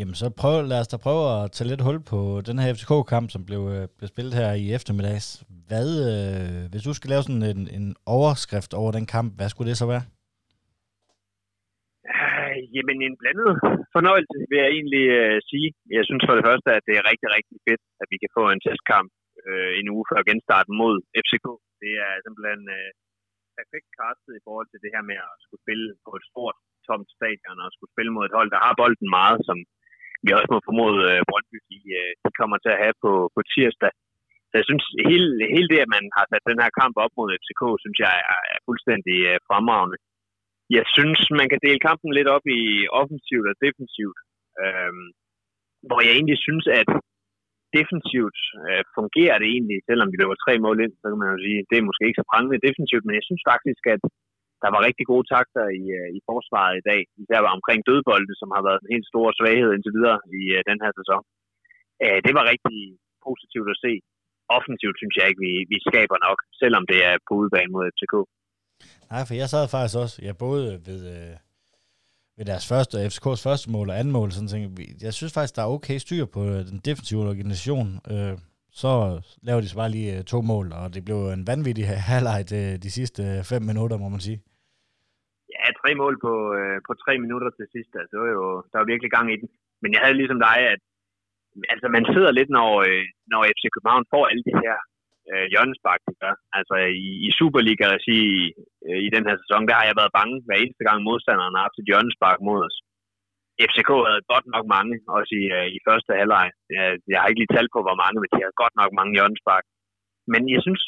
Jamen 0.00 0.16
så 0.22 0.26
prøv, 0.42 0.54
lad 0.72 0.80
os 0.82 0.92
da 0.92 0.96
prøve 1.06 1.24
at 1.36 1.44
tage 1.54 1.70
lidt 1.70 1.86
hul 1.86 1.98
på 2.12 2.18
den 2.48 2.56
her 2.60 2.68
FCK-kamp, 2.76 3.26
som 3.34 3.42
blev, 3.48 3.62
øh, 3.74 3.84
blev 3.98 4.08
spillet 4.14 4.34
her 4.40 4.50
i 4.62 4.66
eftermiddags. 4.78 5.26
Hvad, 5.68 5.88
øh, 6.10 6.60
hvis 6.70 6.86
du 6.86 6.92
skal 6.94 7.10
lave 7.10 7.24
sådan 7.24 7.46
en, 7.54 7.62
en 7.78 7.86
overskrift 8.16 8.72
over 8.80 8.90
den 8.96 9.06
kamp, 9.14 9.28
hvad 9.36 9.48
skulle 9.48 9.70
det 9.70 9.80
så 9.82 9.86
være? 9.92 10.04
Øh, 12.12 12.56
jamen 12.74 12.98
en 13.06 13.16
blandet 13.20 13.52
fornøjelse, 13.96 14.36
vil 14.50 14.58
jeg 14.64 14.70
egentlig 14.78 15.04
øh, 15.20 15.38
sige. 15.50 15.68
Jeg 15.96 16.04
synes 16.08 16.22
for 16.28 16.34
det 16.38 16.46
første, 16.48 16.68
at 16.78 16.84
det 16.88 16.94
er 16.96 17.04
rigtig, 17.10 17.28
rigtig 17.36 17.56
fedt, 17.66 17.82
at 18.02 18.06
vi 18.12 18.16
kan 18.22 18.30
få 18.38 18.44
en 18.54 18.62
testkamp 18.66 19.10
øh, 19.48 19.70
en 19.80 19.86
uge 19.94 20.04
før 20.10 20.20
genstarten 20.28 20.74
mod 20.82 20.94
FCK. 21.24 21.46
Det 21.82 21.92
er 22.06 22.12
simpelthen 22.24 22.62
øh, 22.78 22.90
perfekt 23.58 23.88
kastet 23.98 24.32
i 24.36 24.44
forhold 24.46 24.68
til 24.70 24.82
det 24.84 24.90
her 24.94 25.04
med 25.10 25.18
at 25.28 25.34
skulle 25.44 25.62
spille 25.64 25.88
på 26.04 26.10
et 26.18 26.24
stort, 26.30 26.56
tomt 26.88 27.08
stadion 27.18 27.64
og 27.64 27.68
skulle 27.74 27.92
spille 27.94 28.12
mod 28.16 28.24
et 28.26 28.36
hold, 28.38 28.50
der 28.54 28.60
har 28.66 28.74
bolden 28.80 29.08
meget, 29.18 29.40
som 29.48 29.58
vi 30.24 30.30
også 30.36 30.50
må 30.52 30.58
formode 30.68 30.98
uh, 31.06 31.12
øh, 31.12 31.20
Brøndby, 31.28 31.58
de, 31.70 31.78
uh, 32.00 32.10
de 32.24 32.30
kommer 32.40 32.56
til 32.60 32.72
at 32.74 32.82
have 32.84 32.96
på, 33.04 33.12
på 33.34 33.40
tirsdag. 33.54 33.92
Så 34.48 34.54
jeg 34.60 34.66
synes, 34.68 34.84
hele, 35.10 35.28
hele 35.54 35.68
det, 35.72 35.80
at 35.84 35.92
man 35.96 36.04
har 36.16 36.24
sat 36.26 36.44
den 36.50 36.62
her 36.62 36.72
kamp 36.80 36.94
op 37.04 37.12
mod 37.18 37.28
FCK, 37.40 37.62
synes 37.84 37.98
jeg 38.06 38.14
er, 38.32 38.40
er 38.54 38.58
fuldstændig 38.68 39.16
uh, 39.30 39.38
fremragende. 39.48 39.98
Jeg 40.76 40.84
synes, 40.96 41.20
man 41.40 41.48
kan 41.50 41.60
dele 41.66 41.80
kampen 41.88 42.10
lidt 42.18 42.28
op 42.36 42.44
i 42.60 42.62
offensivt 43.00 43.46
og 43.52 43.56
defensivt. 43.64 44.18
uh, 44.62 44.94
hvor 45.88 46.00
jeg 46.04 46.12
egentlig 46.14 46.38
synes, 46.46 46.66
at 46.80 46.88
defensivt 47.78 48.38
øh, 48.68 48.82
fungerer 48.98 49.36
det 49.38 49.48
egentlig, 49.54 49.78
selvom 49.88 50.08
vi 50.12 50.16
løber 50.18 50.36
tre 50.44 50.54
mål 50.64 50.76
ind, 50.84 50.94
så 51.00 51.06
kan 51.08 51.20
man 51.22 51.32
jo 51.34 51.38
sige, 51.46 51.60
det 51.70 51.76
er 51.76 51.88
måske 51.88 52.06
ikke 52.06 52.20
så 52.20 52.30
prangende 52.32 52.64
defensivt, 52.66 53.04
men 53.06 53.14
jeg 53.18 53.24
synes 53.28 53.42
faktisk, 53.52 53.82
at 53.94 54.02
der 54.62 54.70
var 54.74 54.86
rigtig 54.88 55.04
gode 55.12 55.26
takter 55.34 55.64
i, 55.80 55.82
øh, 55.98 56.08
i 56.16 56.18
forsvaret 56.28 56.74
i 56.80 56.86
dag, 56.90 57.00
især 57.22 57.40
omkring 57.58 57.80
dødbolde, 57.88 58.34
som 58.40 58.48
har 58.56 58.62
været 58.68 58.80
en 58.80 58.92
helt 58.94 59.06
stor 59.12 59.26
svaghed 59.38 59.70
indtil 59.72 59.96
videre 59.98 60.18
i 60.38 60.42
uh, 60.56 60.60
den 60.70 60.78
her 60.84 60.92
sæson. 60.98 61.22
Uh, 62.04 62.18
det 62.26 62.32
var 62.38 62.44
rigtig 62.52 62.78
positivt 63.26 63.68
at 63.74 63.80
se. 63.84 63.92
Offensivt 64.58 64.96
synes 64.98 65.14
jeg 65.16 65.26
ikke, 65.28 65.42
vi, 65.46 65.52
vi 65.72 65.78
skaber 65.88 66.18
nok, 66.28 66.38
selvom 66.62 66.84
det 66.90 66.98
er 67.10 67.14
på 67.26 67.32
udebane 67.40 67.72
mod 67.74 67.84
FCK. 67.94 68.14
Nej, 69.12 69.22
for 69.26 69.34
jeg 69.42 69.48
sad 69.50 69.64
faktisk 69.74 69.96
også, 70.04 70.16
jeg 70.28 70.44
både 70.46 70.64
ved, 70.88 71.00
øh, 71.14 71.34
ved 72.36 72.44
deres 72.50 72.66
første, 72.72 72.94
FCK's 73.10 73.42
første 73.48 73.70
mål 73.74 73.90
og 73.90 73.98
anden 73.98 74.12
mål, 74.18 74.30
sådan 74.30 74.48
ting. 74.48 74.62
Jeg 75.06 75.14
synes 75.14 75.32
faktisk, 75.34 75.56
der 75.56 75.62
er 75.62 75.74
okay 75.76 75.98
styr 75.98 76.24
på 76.36 76.42
den 76.70 76.78
defensive 76.88 77.20
organisation. 77.20 77.88
Øh, 78.12 78.34
så 78.72 78.90
laver 79.42 79.60
de 79.60 79.68
så 79.68 79.76
bare 79.76 79.90
lige 79.90 80.22
to 80.22 80.42
mål, 80.42 80.72
og 80.72 80.94
det 80.94 81.04
blev 81.04 81.28
en 81.28 81.46
vanvittig 81.46 81.86
halvleg 82.12 82.50
de, 82.50 82.78
de 82.78 82.90
sidste 82.90 83.22
fem 83.44 83.62
minutter, 83.62 83.96
må 83.96 84.08
man 84.08 84.20
sige. 84.20 84.40
Tre 85.82 85.90
mål 86.02 86.14
på, 86.26 86.32
øh, 86.58 86.78
på 86.86 86.92
tre 87.04 87.12
minutter 87.24 87.50
til 87.58 87.66
sidst. 87.74 87.92
Altså, 88.00 88.10
det 88.12 88.20
var 88.22 88.30
jo, 88.38 88.46
der 88.70 88.76
var 88.78 88.90
virkelig 88.92 89.10
gang 89.16 89.26
i 89.34 89.40
den. 89.40 89.48
Men 89.82 89.90
jeg 89.94 90.00
havde 90.02 90.20
ligesom 90.20 90.40
dig, 90.48 90.58
at 90.74 90.80
altså, 91.72 91.86
man 91.96 92.04
sidder 92.14 92.32
lidt, 92.38 92.50
når, 92.58 92.70
øh, 92.88 93.04
når 93.32 93.40
FC 93.56 93.64
København 93.74 94.10
får 94.12 94.24
alle 94.30 94.44
de 94.48 94.54
her 94.64 94.76
øh, 95.30 95.46
hjørnespark, 95.52 96.00
de 96.08 96.14
gør. 96.22 96.34
Altså 96.58 96.74
i, 97.06 97.08
i 97.26 97.28
Superliga-regi 97.38 98.20
øh, 98.86 99.00
i 99.06 99.08
den 99.14 99.24
her 99.28 99.36
sæson, 99.42 99.62
der 99.68 99.74
har 99.78 99.86
jeg 99.88 99.96
været 100.00 100.16
bange 100.18 100.36
hver 100.46 100.58
eneste 100.62 100.84
gang 100.88 100.98
modstanderen 101.08 101.54
har 101.56 101.64
haft 101.66 101.80
et 101.80 101.88
hjørnespark 101.90 102.38
mod 102.48 102.60
os. 102.68 102.76
FCK 103.70 103.90
havde 104.08 104.30
godt 104.32 104.46
nok 104.54 104.66
mange, 104.76 104.94
også 105.16 105.32
i, 105.42 105.44
øh, 105.58 105.68
i 105.76 105.78
første 105.86 106.10
halvleg. 106.20 106.46
Jeg, 106.76 106.86
jeg 107.12 107.18
har 107.20 107.28
ikke 107.28 107.42
lige 107.42 107.54
talt 107.56 107.72
på, 107.74 107.80
hvor 107.86 107.96
mange, 108.02 108.18
men 108.18 108.30
de 108.32 108.42
havde 108.42 108.60
godt 108.62 108.74
nok 108.80 108.90
mange 108.98 109.14
hjørnespark. 109.16 109.64
Men 110.32 110.42
jeg 110.54 110.60
synes, 110.66 110.82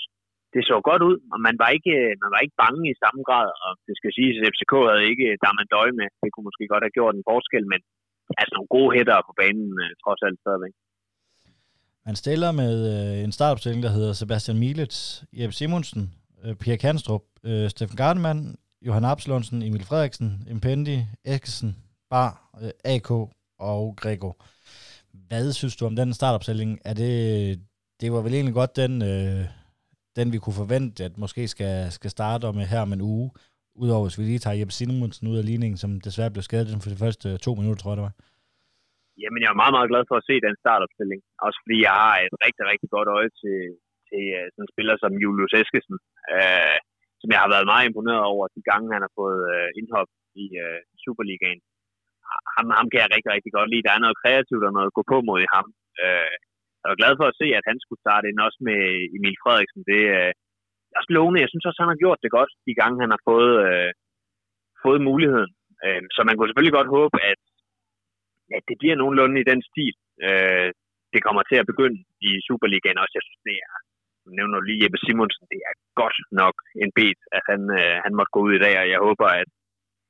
det 0.54 0.62
så 0.70 0.76
godt 0.88 1.02
ud, 1.10 1.16
og 1.32 1.38
man 1.46 1.56
var 1.62 1.70
ikke, 1.76 1.92
øh, 2.02 2.12
man 2.22 2.30
var 2.34 2.40
ikke 2.44 2.60
bange 2.64 2.82
i 2.92 3.00
samme 3.02 3.22
grad, 3.28 3.48
og 3.64 3.70
det 3.86 3.94
skal 4.00 4.12
siges, 4.18 4.36
at 4.38 4.48
FCK 4.52 4.72
havde 4.90 5.10
ikke 5.12 5.26
øh, 5.30 5.36
der 5.42 5.52
man 5.58 5.68
døje 5.74 5.94
med. 6.00 6.06
Det 6.22 6.30
kunne 6.32 6.48
måske 6.48 6.72
godt 6.72 6.84
have 6.86 6.96
gjort 6.98 7.14
en 7.14 7.28
forskel, 7.30 7.64
men 7.72 7.80
altså 8.40 8.52
nogle 8.54 8.72
gode 8.76 8.90
hætter 8.96 9.18
på 9.28 9.32
banen, 9.40 9.68
øh, 9.84 9.90
trods 10.02 10.22
alt 10.26 10.38
stadigvæk. 10.44 10.74
Man 12.08 12.16
stiller 12.22 12.50
med 12.62 12.74
øh, 12.94 13.24
en 13.26 13.32
startopstilling, 13.36 13.82
der 13.86 13.92
hedder 13.96 14.12
Sebastian 14.12 14.58
Milets, 14.64 14.98
Jeppe 15.38 15.54
Simonsen, 15.58 16.02
øh, 16.44 16.54
Pia 16.60 16.76
Kanstrup, 16.84 17.24
øh, 17.48 17.66
Steffen 17.72 17.96
Gardemann, 18.00 18.40
Johan 18.86 19.04
Absalonsen, 19.04 19.62
Emil 19.62 19.84
Frederiksen, 19.84 20.28
Impendi, 20.50 20.96
Eskesen, 21.24 21.70
Bar, 22.10 22.32
øh, 22.62 22.94
AK 22.94 23.10
og 23.70 23.96
Grego. 24.00 24.30
Hvad 25.28 25.52
synes 25.52 25.76
du 25.76 25.86
om 25.86 25.96
den 25.96 26.14
startopstilling? 26.14 26.78
Er 26.84 26.94
det, 26.94 27.14
det 28.00 28.12
var 28.12 28.20
vel 28.20 28.34
egentlig 28.34 28.54
godt 28.54 28.76
den, 28.76 29.02
øh, 29.02 29.44
den 30.18 30.26
vi 30.34 30.38
kunne 30.42 30.60
forvente, 30.62 30.98
at 31.08 31.14
måske 31.24 31.42
skal, 31.54 31.74
skal 31.98 32.10
starte 32.16 32.44
om 32.50 32.56
her 32.72 32.82
om 32.86 32.92
en 32.96 33.06
uge, 33.14 33.28
udover 33.82 34.04
hvis 34.06 34.18
vi 34.20 34.24
lige 34.24 34.42
tager 34.42 34.58
Jeppe 34.60 34.74
Simonsen 34.78 35.30
ud 35.32 35.36
af 35.40 35.48
ligningen, 35.50 35.78
som 35.82 35.90
desværre 36.06 36.34
blev 36.34 36.44
skadet 36.48 36.66
ligesom 36.66 36.84
for 36.84 36.92
de 36.94 37.02
første 37.04 37.26
øh, 37.32 37.38
to 37.46 37.50
minutter, 37.58 37.80
tror 37.80 37.92
jeg 37.92 37.98
det 38.00 38.08
var. 38.08 38.16
Jamen, 39.22 39.40
jeg 39.42 39.50
er 39.50 39.60
meget, 39.62 39.74
meget 39.76 39.90
glad 39.92 40.02
for 40.08 40.16
at 40.18 40.26
se 40.28 40.34
den 40.46 40.54
startopstilling. 40.62 41.20
Også 41.46 41.58
fordi 41.62 41.76
jeg 41.88 41.94
har 42.02 42.14
et 42.26 42.34
rigtig, 42.46 42.64
rigtig 42.72 42.88
godt 42.96 43.08
øje 43.16 43.30
til, 43.40 43.58
til 44.08 44.22
øh, 44.38 44.46
sådan 44.52 44.64
en 44.64 44.72
spiller 44.74 44.94
som 45.02 45.12
Julius 45.22 45.56
Eskesen, 45.60 45.96
øh, 46.34 46.76
som 47.20 47.28
jeg 47.34 47.40
har 47.42 47.50
været 47.54 47.70
meget 47.72 47.88
imponeret 47.88 48.24
over 48.32 48.44
de 48.56 48.62
gange, 48.70 48.94
han 48.96 49.04
har 49.06 49.12
fået 49.20 49.40
øh, 49.54 49.68
indhop 49.78 50.10
i 50.42 50.46
øh, 50.64 50.80
Superligaen. 51.04 51.60
Ham, 52.54 52.66
ham 52.78 52.86
kan 52.90 53.00
jeg 53.02 53.08
rigtig, 53.14 53.30
rigtig 53.36 53.52
godt 53.58 53.70
lide. 53.70 53.86
Der 53.86 53.92
er 53.94 54.04
noget 54.04 54.20
kreativt 54.22 54.64
og 54.68 54.72
noget 54.76 54.96
gå 54.96 55.02
på 55.12 55.16
mod 55.28 55.38
i 55.46 55.52
ham. 55.54 55.66
Øh, 56.02 56.36
jeg 56.82 56.90
var 56.92 57.00
glad 57.02 57.14
for 57.20 57.26
at 57.28 57.38
se, 57.40 57.46
at 57.58 57.64
han 57.70 57.78
skulle 57.80 58.02
starte 58.04 58.28
ind 58.30 58.38
også 58.46 58.60
med 58.68 58.80
Emil 59.16 59.36
Frederiksen. 59.42 59.82
Det 59.92 60.02
øh, 60.16 60.18
er 60.18 60.28
øh, 60.28 60.98
også 60.98 61.12
lovende. 61.18 61.42
Jeg 61.44 61.50
synes 61.50 61.66
også, 61.68 61.80
han 61.82 61.92
har 61.92 62.02
gjort 62.04 62.22
det 62.24 62.30
godt 62.38 62.52
de 62.68 62.74
gange, 62.80 63.02
han 63.04 63.14
har 63.14 63.22
fået, 63.30 63.54
øh, 63.68 63.90
fået 64.84 65.00
muligheden. 65.10 65.52
Øh, 65.84 66.02
så 66.14 66.20
man 66.26 66.34
kunne 66.34 66.48
selvfølgelig 66.48 66.78
godt 66.78 66.94
håbe, 66.96 67.16
at, 67.32 67.40
at 68.56 68.64
det 68.68 68.76
bliver 68.80 68.96
nogenlunde 68.98 69.38
i 69.40 69.48
den 69.50 69.60
stil. 69.70 69.94
Øh, 70.26 70.70
det 71.14 71.20
kommer 71.26 71.42
til 71.46 71.58
at 71.60 71.68
begynde 71.72 71.98
i 72.28 72.30
Superligaen 72.46 73.02
også. 73.02 73.14
Jeg 73.18 73.24
synes, 73.26 73.42
det 73.48 73.56
er, 73.68 73.74
nu 74.24 74.28
nævner 74.38 74.66
lige 74.68 74.80
Jeppe 74.82 74.98
Simonsen, 75.04 75.46
det 75.52 75.60
er 75.68 75.74
godt 76.02 76.16
nok 76.42 76.56
en 76.84 76.90
bed, 76.98 77.18
at 77.36 77.42
han, 77.50 77.60
øh, 77.80 77.96
han 78.04 78.12
måtte 78.18 78.34
gå 78.34 78.40
ud 78.46 78.52
i 78.56 78.62
dag, 78.64 78.74
og 78.82 78.88
jeg 78.92 79.00
håber, 79.08 79.26
at, 79.40 79.48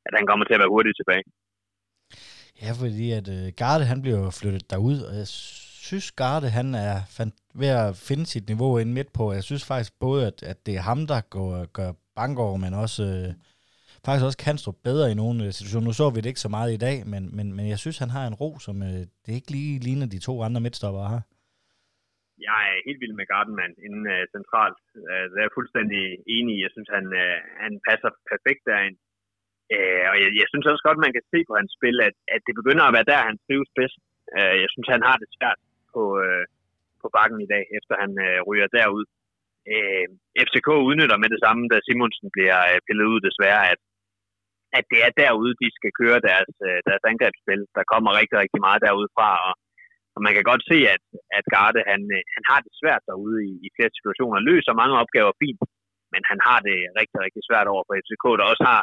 at 0.06 0.12
han 0.18 0.26
kommer 0.28 0.44
til 0.44 0.56
at 0.56 0.62
være 0.62 0.74
hurtigt 0.74 0.98
tilbage. 1.00 1.24
Ja, 2.62 2.70
fordi 2.82 3.06
at 3.18 3.26
øh, 3.36 3.46
Garde, 3.60 3.84
han 3.92 4.02
bliver 4.04 4.22
flyttet 4.40 4.64
derud, 4.72 4.98
og 5.08 5.14
jeg 5.20 5.28
synes, 5.92 6.12
Garde 6.22 6.48
han 6.58 6.68
er 6.88 6.96
fandt, 7.16 7.34
ved 7.62 7.70
at 7.82 7.90
finde 8.08 8.26
sit 8.32 8.46
niveau 8.52 8.72
ind 8.82 8.90
midt 8.98 9.10
på. 9.18 9.24
Jeg 9.38 9.44
synes 9.48 9.64
faktisk 9.72 9.92
både, 10.06 10.20
at, 10.30 10.38
at 10.52 10.58
det 10.66 10.74
er 10.76 10.88
ham, 10.90 11.00
der 11.12 11.20
går, 11.34 11.50
gør 11.78 11.90
Bangor, 12.18 12.54
men 12.64 12.72
også 12.84 13.02
øh, 13.12 13.30
faktisk 14.06 14.24
også 14.28 14.40
kan 14.46 14.56
stå 14.62 14.70
bedre 14.88 15.06
i 15.12 15.18
nogle 15.22 15.38
øh, 15.44 15.50
situationer. 15.56 15.88
Nu 15.88 15.94
så 16.00 16.06
vi 16.10 16.20
det 16.20 16.32
ikke 16.32 16.46
så 16.46 16.52
meget 16.58 16.70
i 16.72 16.82
dag, 16.86 16.96
men, 17.12 17.22
men, 17.36 17.46
men 17.56 17.64
jeg 17.72 17.78
synes, 17.80 17.98
han 18.04 18.12
har 18.16 18.24
en 18.26 18.38
ro, 18.42 18.50
som 18.66 18.76
øh, 18.88 19.02
det 19.24 19.32
ikke 19.38 19.50
lige 19.56 19.72
ligner 19.86 20.08
de 20.14 20.26
to 20.28 20.34
andre 20.46 20.64
midtstoppere 20.64 21.08
har. 21.14 21.22
Jeg 22.48 22.62
er 22.72 22.86
helt 22.86 23.00
vild 23.02 23.16
med 23.20 23.26
Gardenman 23.32 23.74
inden 23.86 24.04
uh, 24.14 24.24
centralt. 24.34 24.80
Øh, 24.98 25.04
uh, 25.10 25.24
det 25.30 25.36
er 25.38 25.46
jeg 25.46 25.56
fuldstændig 25.58 26.02
enig 26.36 26.52
i. 26.56 26.64
Jeg 26.66 26.72
synes, 26.74 26.90
han, 26.96 27.06
uh, 27.22 27.38
han 27.62 27.72
passer 27.88 28.10
perfekt 28.32 28.62
derind. 28.70 28.96
Uh, 29.74 30.02
og 30.10 30.16
jeg, 30.22 30.30
jeg 30.40 30.48
synes 30.50 30.66
også 30.72 30.84
godt, 30.88 31.04
man 31.06 31.14
kan 31.16 31.24
se 31.32 31.38
på 31.48 31.54
hans 31.60 31.72
spil, 31.78 31.96
at, 32.08 32.16
at 32.34 32.42
det 32.46 32.54
begynder 32.60 32.84
at 32.86 32.94
være 32.96 33.10
der, 33.12 33.28
han 33.30 33.38
trives 33.44 33.70
bedst. 33.78 34.00
Uh, 34.36 34.56
jeg 34.62 34.68
synes, 34.72 34.88
han 34.94 35.02
har 35.08 35.16
det 35.22 35.28
svært 35.36 35.60
på, 35.94 36.02
øh, 36.24 36.44
på 37.02 37.06
bakken 37.16 37.38
i 37.42 37.50
dag, 37.54 37.64
efter 37.78 37.94
han 38.02 38.12
øh, 38.26 38.38
ryger 38.48 38.68
derud. 38.78 39.04
Øh, 39.74 40.06
FCK 40.46 40.68
udnytter 40.88 41.18
med 41.22 41.28
det 41.34 41.40
samme, 41.44 41.62
da 41.72 41.76
Simonsen 41.86 42.28
bliver 42.36 42.58
øh, 42.70 42.78
pillet 42.86 43.06
ud 43.12 43.20
desværre, 43.28 43.62
at, 43.72 43.80
at 44.78 44.84
det 44.92 45.00
er 45.06 45.12
derude, 45.22 45.54
de 45.62 45.68
skal 45.78 45.92
køre 46.00 46.18
deres, 46.28 46.52
øh, 46.68 46.78
deres 46.88 47.04
angrebsspil. 47.10 47.62
Der 47.76 47.84
kommer 47.92 48.18
rigtig, 48.20 48.36
rigtig 48.42 48.60
meget 48.66 48.80
derudfra, 48.86 49.30
og 49.48 49.54
og 50.14 50.20
man 50.26 50.32
kan 50.36 50.44
godt 50.50 50.62
se, 50.70 50.78
at, 50.94 51.04
at 51.38 51.44
Garde, 51.54 51.82
han, 51.90 52.00
øh, 52.16 52.22
han 52.36 52.44
har 52.50 52.58
det 52.64 52.72
svært 52.80 53.02
derude 53.10 53.38
i, 53.50 53.52
i 53.66 53.68
flere 53.76 53.92
situationer. 53.96 54.46
Løser 54.48 54.80
mange 54.80 54.96
opgaver 55.02 55.32
fint, 55.42 55.62
men 56.12 56.22
han 56.30 56.38
har 56.48 56.58
det 56.68 56.78
rigtig, 57.00 57.18
rigtig 57.24 57.42
svært 57.48 57.68
over 57.72 57.82
for 57.86 57.94
FCK, 58.04 58.24
der 58.38 58.44
også 58.52 58.64
har, 58.72 58.82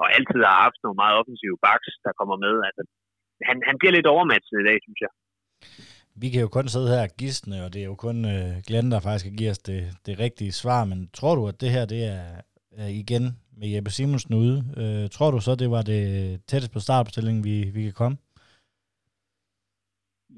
og 0.00 0.06
altid 0.16 0.40
har 0.48 0.58
haft 0.64 0.80
nogle 0.84 1.00
meget 1.02 1.18
offensive 1.20 1.58
backs, 1.66 1.90
der 2.06 2.12
kommer 2.18 2.36
med. 2.44 2.54
Altså, 2.68 2.82
han, 3.48 3.56
han 3.68 3.76
bliver 3.78 3.94
lidt 3.96 4.12
overmatchet 4.14 4.58
i 4.60 4.68
dag, 4.68 4.78
synes 4.86 5.00
jeg. 5.04 5.12
Vi 6.22 6.28
kan 6.32 6.40
jo 6.44 6.48
kun 6.56 6.68
sidde 6.68 6.88
her 6.94 7.02
og 7.08 7.14
gisne, 7.20 7.56
og 7.64 7.68
det 7.72 7.80
er 7.80 7.88
jo 7.92 7.96
kun 8.06 8.18
øh, 8.34 8.52
Glenn, 8.66 8.92
der 8.92 9.00
faktisk 9.06 9.24
kan 9.26 9.38
give 9.40 9.52
os 9.54 9.62
det, 9.70 9.80
det 10.06 10.14
rigtige 10.24 10.52
svar. 10.62 10.80
Men 10.90 10.98
tror 11.18 11.34
du, 11.38 11.42
at 11.50 11.60
det 11.62 11.70
her 11.76 11.84
det 11.94 12.02
er, 12.16 12.26
er 12.82 12.90
igen 13.02 13.24
med 13.58 13.68
Jeppe 13.72 13.90
Simonsen 13.96 14.34
ude? 14.44 14.56
Øh, 14.80 15.04
tror 15.16 15.30
du 15.34 15.38
så, 15.46 15.52
det 15.62 15.70
var 15.76 15.82
det 15.92 16.02
tættest 16.50 16.72
på 16.74 16.80
startopstillingen, 16.86 17.42
vi, 17.48 17.56
vi 17.76 17.82
kan 17.88 17.98
komme? 18.02 18.16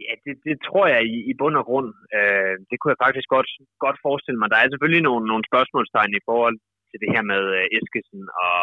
Ja, 0.04 0.12
det, 0.24 0.34
det 0.48 0.56
tror 0.66 0.86
jeg 0.94 1.00
i, 1.14 1.16
i 1.30 1.32
bund 1.40 1.56
og 1.60 1.64
grund. 1.68 1.88
Øh, 2.18 2.54
det 2.68 2.76
kunne 2.76 2.92
jeg 2.94 3.04
faktisk 3.06 3.28
godt, 3.36 3.50
godt 3.84 3.98
forestille 4.06 4.38
mig. 4.40 4.48
Der 4.50 4.58
er 4.58 4.68
selvfølgelig 4.70 5.04
nogle, 5.08 5.24
nogle 5.30 5.44
spørgsmålstegn 5.50 6.12
i 6.20 6.26
forhold 6.28 6.56
til 6.90 6.98
det 7.02 7.10
her 7.14 7.22
med 7.32 7.42
øh, 7.58 7.76
Eskesen 7.76 8.22
og 8.44 8.56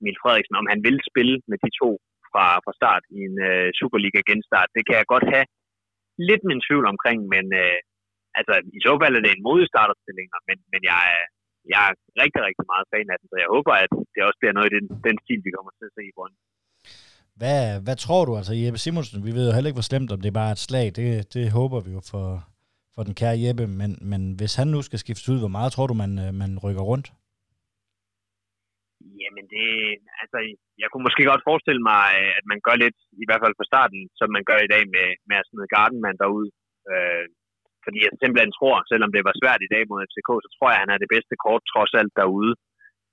Emil 0.00 0.20
Frederiksen, 0.22 0.60
om 0.60 0.66
han 0.72 0.80
vil 0.86 0.98
spille 1.10 1.36
med 1.50 1.58
de 1.64 1.70
to 1.80 1.90
fra, 2.30 2.44
fra 2.64 2.72
start 2.80 3.04
i 3.16 3.18
en 3.28 3.36
øh, 3.48 3.66
Superliga 3.78 4.20
genstart. 4.30 4.70
Det 4.76 4.82
kan 4.86 4.96
jeg 5.00 5.06
godt 5.14 5.26
have 5.34 5.46
lidt 6.28 6.42
min 6.50 6.64
tvivl 6.66 6.84
omkring, 6.92 7.18
men 7.34 7.44
øh, 7.62 7.78
altså, 8.38 8.54
i 8.76 8.78
så 8.86 8.92
fald 9.00 9.14
er 9.16 9.22
det 9.24 9.32
en 9.32 9.46
modig 9.48 9.66
starterstilling, 9.72 10.26
men, 10.48 10.58
men 10.72 10.80
jeg, 10.90 11.00
er, 11.16 11.24
jeg 11.72 11.80
er 11.88 11.92
rigtig, 12.22 12.40
rigtig 12.48 12.66
meget 12.72 12.86
fan 12.92 13.12
af 13.12 13.18
den, 13.20 13.26
så 13.30 13.36
jeg 13.42 13.50
håber, 13.56 13.72
at 13.84 13.92
det 14.12 14.20
også 14.28 14.38
bliver 14.40 14.54
noget 14.56 14.68
i 14.70 14.74
den, 14.76 14.86
den 15.06 15.16
stil, 15.24 15.40
vi 15.46 15.54
kommer 15.56 15.72
til 15.74 15.88
at 15.88 15.96
se 15.96 16.02
i 16.10 16.16
Brøndby. 16.16 16.42
Hvad, 17.40 17.60
hvad 17.84 17.96
tror 18.04 18.22
du, 18.24 18.32
altså 18.40 18.54
Jeppe 18.62 18.78
Simonsen, 18.78 19.26
vi 19.28 19.32
ved 19.36 19.44
jo 19.46 19.54
heller 19.54 19.70
ikke, 19.70 19.80
hvor 19.80 19.90
slemt, 19.90 20.12
om 20.12 20.20
det 20.20 20.28
er 20.30 20.40
bare 20.42 20.52
et 20.56 20.66
slag, 20.68 20.86
det, 20.98 21.08
det 21.34 21.44
håber 21.58 21.78
vi 21.86 21.90
jo 21.96 22.02
for, 22.12 22.26
for 22.94 23.02
den 23.06 23.14
kære 23.20 23.40
Jeppe, 23.44 23.66
men, 23.80 23.90
men 24.10 24.22
hvis 24.38 24.54
han 24.60 24.68
nu 24.74 24.82
skal 24.82 24.98
skiftes 24.98 25.28
ud, 25.32 25.38
hvor 25.38 25.54
meget 25.56 25.72
tror 25.72 25.86
du, 25.86 25.94
man, 26.02 26.12
øh, 26.24 26.34
man 26.42 26.52
rykker 26.64 26.84
rundt? 26.90 27.06
Jamen 29.30 29.46
det, 29.54 29.68
altså, 30.22 30.38
jeg 30.82 30.88
kunne 30.88 31.06
måske 31.08 31.24
godt 31.30 31.46
forestille 31.48 31.82
mig, 31.92 32.04
øh, 32.20 32.32
at 32.38 32.44
man 32.52 32.60
gør 32.66 32.76
lidt, 32.84 32.98
i 33.22 33.26
hvert 33.26 33.42
fald 33.42 33.54
fra 33.56 33.70
starten, 33.70 34.00
som 34.18 34.28
man 34.36 34.44
gør 34.50 34.60
i 34.62 34.72
dag 34.74 34.82
med, 34.94 35.08
med 35.28 35.36
at 35.38 35.48
smide 35.48 35.72
Gardenman 35.74 36.20
derud. 36.22 36.48
Øh, 36.92 37.24
fordi 37.84 37.98
jeg 38.04 38.10
simpelthen 38.22 38.52
tror, 38.58 38.76
selvom 38.90 39.10
det 39.12 39.22
var 39.28 39.34
svært 39.40 39.60
i 39.66 39.72
dag 39.74 39.82
mod 39.90 40.04
FCK, 40.08 40.30
så 40.44 40.48
tror 40.52 40.68
jeg, 40.70 40.78
at 40.78 40.82
han 40.84 40.92
er 40.94 41.00
det 41.00 41.12
bedste 41.14 41.34
kort 41.44 41.62
trods 41.72 41.92
alt 42.00 42.12
derude 42.20 42.52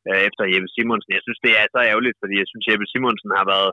øh, 0.07 0.21
efter 0.27 0.43
Jeppe 0.51 0.69
Simonsen. 0.75 1.17
Jeg 1.17 1.24
synes, 1.25 1.39
det 1.45 1.53
er 1.62 1.65
så 1.74 1.79
ærgerligt, 1.91 2.17
fordi 2.21 2.36
jeg 2.41 2.50
synes, 2.51 2.67
Jeppe 2.69 2.88
Simonsen 2.91 3.31
har 3.39 3.45
været 3.53 3.71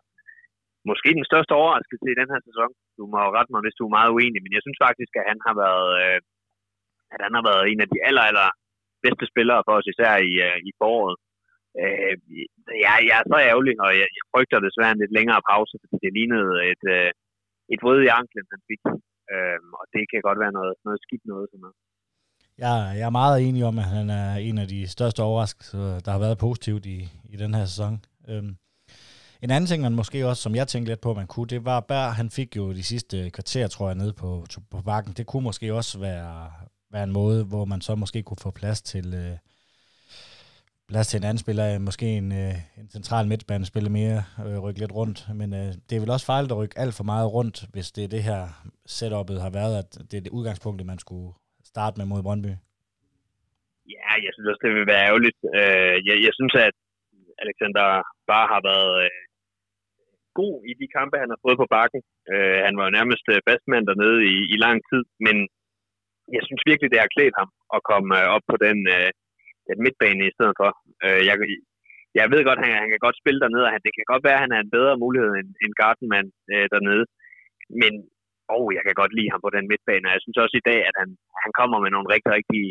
måske 0.91 1.11
den 1.19 1.29
største 1.31 1.53
overraskelse 1.61 2.07
i 2.11 2.19
den 2.21 2.29
her 2.33 2.43
sæson. 2.49 2.71
Du 2.99 3.03
må 3.11 3.19
jo 3.25 3.31
rette 3.37 3.53
mig, 3.53 3.63
hvis 3.65 3.79
du 3.79 3.85
er 3.87 3.97
meget 3.99 4.15
uenig, 4.17 4.41
men 4.43 4.53
jeg 4.57 4.63
synes 4.65 4.81
faktisk, 4.87 5.13
at 5.21 5.29
han 5.31 5.39
har 5.47 5.55
været, 5.65 5.91
øh, 6.03 6.19
at 7.15 7.21
han 7.27 7.33
har 7.37 7.45
været 7.51 7.65
en 7.73 7.81
af 7.85 7.89
de 7.93 7.99
aller, 8.09 8.25
aller 8.31 8.51
bedste 9.05 9.25
spillere 9.33 9.61
for 9.67 9.73
os, 9.79 9.91
især 9.93 10.13
i, 10.31 10.33
øh, 10.47 10.59
i 10.69 10.71
foråret. 10.81 11.17
Øh, 11.83 12.15
jeg, 12.85 12.95
jeg 13.09 13.17
er 13.21 13.27
så 13.33 13.39
ærgerlig, 13.51 13.75
og 13.85 13.91
jeg, 14.01 14.09
jeg 14.19 14.25
frygter 14.33 14.67
desværre 14.67 14.93
en 14.95 15.03
lidt 15.03 15.17
længere 15.19 15.47
pause, 15.51 15.75
fordi 15.83 15.97
det 16.05 16.13
lignede 16.19 16.53
et, 16.73 16.83
øh, 16.97 17.11
et 17.73 17.81
vrød 17.85 18.01
i 18.03 18.15
anklen, 18.21 18.47
han 18.55 18.63
fik. 18.71 18.83
Øh, 19.33 19.59
og 19.81 19.85
det 19.95 20.03
kan 20.11 20.27
godt 20.29 20.43
være 20.45 20.57
noget, 20.59 20.75
noget 20.87 21.01
skidt 21.05 21.25
noget. 21.33 21.47
Sådan 21.51 21.65
noget. 21.65 21.79
Ja, 22.65 22.75
jeg 22.99 23.07
er 23.11 23.19
meget 23.23 23.37
enig 23.49 23.63
om, 23.71 23.77
at 23.83 23.89
han 23.97 24.07
er 24.11 24.31
en 24.49 24.57
af 24.63 24.69
de 24.75 24.81
største 24.97 25.21
overraskelser, 25.29 26.01
der 26.05 26.11
har 26.15 26.19
været 26.27 26.43
positivt 26.47 26.85
i, 26.97 26.99
i 27.35 27.37
den 27.43 27.55
her 27.55 27.65
sæson. 27.65 27.95
Øhm, 28.31 28.53
en 29.45 29.51
anden 29.51 29.69
ting, 29.69 29.83
man 29.83 29.95
måske 30.01 30.27
også, 30.27 30.43
som 30.43 30.55
jeg 30.55 30.69
tænkte 30.69 30.91
lidt 30.91 31.01
på, 31.01 31.15
man 31.15 31.27
kunne, 31.27 31.47
det 31.47 31.65
var, 31.65 31.81
Bær, 31.81 32.09
han 32.21 32.31
fik 32.31 32.57
jo 32.57 32.73
de 32.73 32.83
sidste 32.83 33.31
kvarter, 33.31 33.69
tror 33.69 33.89
jeg, 33.89 33.97
nede 33.97 34.13
på, 34.13 34.45
på 34.71 34.83
bakken. 34.83 35.13
Det 35.13 35.27
kunne 35.27 35.43
måske 35.43 35.75
også 35.75 35.99
være, 35.99 36.53
være 36.93 37.05
en 37.05 37.13
måde, 37.13 37.45
hvor 37.45 37.65
man 37.65 37.81
så 37.81 37.95
måske 37.95 38.23
kunne 38.23 38.45
få 38.47 38.51
plads 38.51 38.83
til, 38.83 39.15
øh, 39.15 39.37
plads 40.91 41.07
til 41.09 41.19
en 41.19 41.29
anden 41.29 41.45
spiller, 41.45 41.67
måske 41.89 42.07
en, 42.21 42.29
øh, 42.43 42.57
en 42.81 42.89
central 42.97 43.25
midtbane, 43.33 43.71
spille 43.73 43.91
mere, 44.01 44.19
øh, 44.47 44.59
rykke 44.65 44.81
lidt 44.83 44.97
rundt. 45.01 45.19
Men 45.41 45.49
øh, 45.61 45.71
det 45.87 45.95
er 45.95 46.03
vel 46.05 46.15
også 46.15 46.27
fejl 46.33 46.45
at 46.53 46.59
rykke 46.61 46.79
alt 46.83 46.95
for 46.99 47.07
meget 47.13 47.29
rundt, 47.37 47.57
hvis 47.73 47.89
det 47.95 48.03
er 48.05 48.15
det 48.17 48.23
her 48.29 48.41
setup'et 48.97 49.45
har 49.47 49.53
været, 49.61 49.75
at 49.83 49.91
det 50.09 50.17
er 50.17 50.25
det 50.25 50.37
udgangspunkt, 50.39 50.91
man 50.93 51.03
skulle 51.05 51.29
starte 51.73 51.97
med 51.99 52.07
mod 52.13 52.23
Brøndby. 52.27 52.53
Ja, 53.95 54.11
jeg 54.25 54.33
synes 54.33 54.49
også, 54.51 54.63
det 54.65 54.73
vil 54.79 54.91
være 54.93 55.07
ærgerligt. 55.09 55.41
Øh, 55.59 55.97
jeg, 56.09 56.17
jeg 56.27 56.33
synes, 56.39 56.55
at 56.69 56.77
Alexander 57.43 57.87
bare 58.33 58.47
har 58.53 58.63
været 58.71 58.93
øh, 59.05 59.21
god 60.41 60.55
i 60.71 60.73
de 60.81 60.87
kampe, 60.97 61.17
han 61.23 61.33
har 61.33 61.41
fået 61.45 61.61
på 61.63 61.69
bakken. 61.77 62.03
Øh, 62.33 62.59
han 62.67 62.75
var 62.79 62.85
jo 62.87 62.97
nærmest 62.99 63.27
øh, 63.33 63.39
fastmand 63.49 63.85
dernede 63.91 64.19
i, 64.35 64.37
i 64.55 64.57
lang 64.65 64.79
tid, 64.91 65.03
men 65.27 65.37
jeg 66.37 66.43
synes 66.47 66.63
virkelig, 66.71 66.89
det 66.91 67.03
har 67.03 67.15
klædt 67.17 67.37
ham 67.41 67.51
at 67.77 67.81
komme 67.91 68.11
øh, 68.21 68.27
op 68.35 68.45
på 68.53 68.57
den, 68.67 68.79
øh, 68.97 69.11
den 69.69 69.79
midtbane 69.85 70.23
i 70.27 70.35
stedet 70.37 70.55
for. 70.61 70.71
Øh, 71.05 71.23
jeg, 71.29 71.37
jeg 72.19 72.27
ved 72.33 72.41
godt, 72.49 72.59
at 72.61 72.65
han, 72.65 72.75
han 72.83 72.91
kan 72.93 73.05
godt 73.07 73.21
spille 73.23 73.41
dernede, 73.45 73.67
og 73.67 73.73
han, 73.73 73.81
det 73.87 73.93
kan 73.95 74.11
godt 74.13 74.25
være, 74.27 74.39
at 74.39 74.45
han 74.45 74.55
er 74.57 74.61
en 74.63 74.75
bedre 74.77 74.95
mulighed 75.05 75.33
end, 75.41 75.51
end 75.63 75.73
Gartenman 75.81 76.29
øh, 76.53 76.67
dernede. 76.75 77.05
Men 77.83 77.93
oh, 78.57 78.69
jeg 78.77 78.83
kan 78.85 78.97
godt 79.01 79.17
lide 79.19 79.33
ham 79.33 79.41
på 79.45 79.51
den 79.57 79.65
midtbane, 79.71 80.07
og 80.07 80.13
jeg 80.15 80.23
synes 80.23 80.39
også 80.45 80.57
i 80.59 80.67
dag, 80.71 80.81
at 80.91 80.97
han, 81.01 81.11
han 81.45 81.53
kommer 81.61 81.79
med 81.85 81.91
nogle 81.93 82.09
rigtig, 82.15 82.31
rigtig 82.39 82.65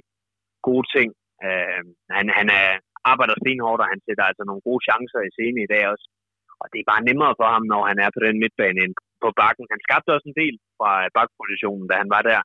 gode 0.67 0.85
ting. 0.95 1.09
Øh, 1.45 1.81
han, 2.17 2.25
han 2.39 2.47
er, 2.61 2.69
arbejder 3.11 3.35
stenhårdt, 3.37 3.83
og 3.83 3.91
han 3.93 4.01
sætter 4.05 4.25
altså 4.29 4.43
nogle 4.45 4.65
gode 4.67 4.81
chancer 4.87 5.21
i 5.23 5.33
scene 5.35 5.59
i 5.63 5.71
dag 5.73 5.83
også. 5.93 6.05
Og 6.61 6.67
det 6.71 6.79
er 6.79 6.91
bare 6.93 7.07
nemmere 7.09 7.33
for 7.39 7.47
ham, 7.53 7.63
når 7.73 7.81
han 7.89 7.97
er 8.05 8.09
på 8.15 8.19
den 8.25 8.35
midtbane 8.43 8.79
end 8.83 8.93
på 9.23 9.29
bakken. 9.41 9.65
Han 9.73 9.83
skabte 9.85 10.13
også 10.15 10.27
en 10.29 10.39
del 10.43 10.55
fra 10.77 10.91
bakpositionen, 11.17 11.85
da 11.89 11.95
han 12.01 12.09
var 12.15 12.23
der. 12.31 12.41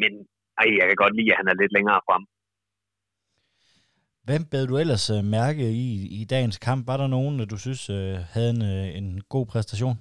Men 0.00 0.12
ej, 0.60 0.68
jeg 0.80 0.86
kan 0.88 1.02
godt 1.02 1.16
lide, 1.18 1.32
at 1.32 1.40
han 1.40 1.50
er 1.52 1.60
lidt 1.62 1.76
længere 1.76 2.00
frem. 2.06 2.24
Hvem 4.28 4.42
bed 4.52 4.64
du 4.70 4.74
ellers 4.82 5.06
øh, 5.16 5.22
mærke 5.36 5.64
i, 5.86 5.88
i 6.18 6.20
dagens 6.34 6.58
kamp? 6.66 6.82
Var 6.90 6.98
der 7.02 7.08
nogen, 7.16 7.34
øh, 7.40 7.46
du 7.52 7.56
synes 7.64 7.82
øh, 7.96 8.16
havde 8.34 8.50
en, 8.56 8.62
øh, 8.72 8.86
en 8.98 9.06
god 9.34 9.44
præstation? 9.52 9.96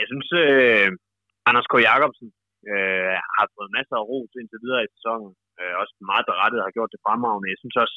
Jeg 0.00 0.06
synes, 0.10 0.28
øh, 0.42 0.88
Anders 1.48 1.68
K. 1.70 1.74
Jacobsen 1.88 2.28
øh, 2.72 3.14
har 3.36 3.46
fået 3.54 3.74
masser 3.76 3.96
af 3.98 4.06
ros 4.10 4.32
indtil 4.40 4.62
videre 4.64 4.84
i 4.84 4.92
sæsonen. 4.94 5.30
Øh, 5.60 5.74
også 5.82 5.94
meget 6.10 6.26
berettet 6.30 6.64
har 6.66 6.72
gjort 6.76 6.94
det 6.94 7.04
fremragende. 7.06 7.52
Jeg 7.52 7.60
synes 7.62 7.76
også, 7.84 7.96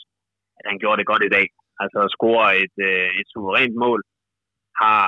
at 0.60 0.66
han 0.72 0.78
gjorde 0.82 1.00
det 1.00 1.12
godt 1.12 1.24
i 1.30 1.34
dag. 1.38 1.48
Altså 1.82 1.98
at 2.06 2.14
score 2.16 2.46
et, 2.64 2.76
øh, 2.90 3.10
et 3.20 3.28
suverænt 3.34 3.76
mål, 3.86 4.02
har 4.84 5.04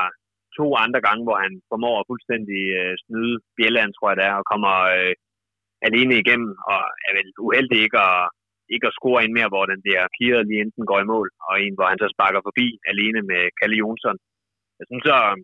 to 0.57 0.65
andre 0.83 1.01
gange, 1.07 1.23
hvor 1.25 1.37
han 1.45 1.53
formår 1.71 1.95
at 1.99 2.09
fuldstændig 2.11 2.61
øh, 2.79 2.93
snyde 3.03 3.35
Bjelland, 3.57 3.91
tror 3.93 4.09
jeg 4.09 4.17
det 4.19 4.25
er, 4.31 4.35
og 4.41 4.45
kommer 4.51 4.73
øh, 4.97 5.13
alene 5.87 6.13
igennem, 6.21 6.51
og 6.71 6.81
er 7.07 7.13
vel 7.19 7.29
uheldig 7.47 7.79
ikke 7.85 7.99
at, 8.11 8.23
ikke 8.73 8.87
at 8.89 8.97
score 8.99 9.19
en 9.21 9.35
mere, 9.37 9.51
hvor 9.53 9.65
den 9.71 9.81
der 9.89 9.99
clearet 10.15 10.47
lige 10.49 10.61
enten 10.65 10.83
går 10.89 10.99
i 11.01 11.09
mål, 11.13 11.27
og 11.47 11.53
en, 11.63 11.75
hvor 11.77 11.87
han 11.91 12.01
så 12.01 12.07
sparker 12.15 12.41
forbi 12.47 12.67
alene 12.91 13.21
med 13.31 13.41
Kalle 13.59 13.77
Jonsson. 13.81 14.17
Jeg 14.79 14.85
synes 14.89 15.05
så, 15.09 15.17
um, 15.31 15.39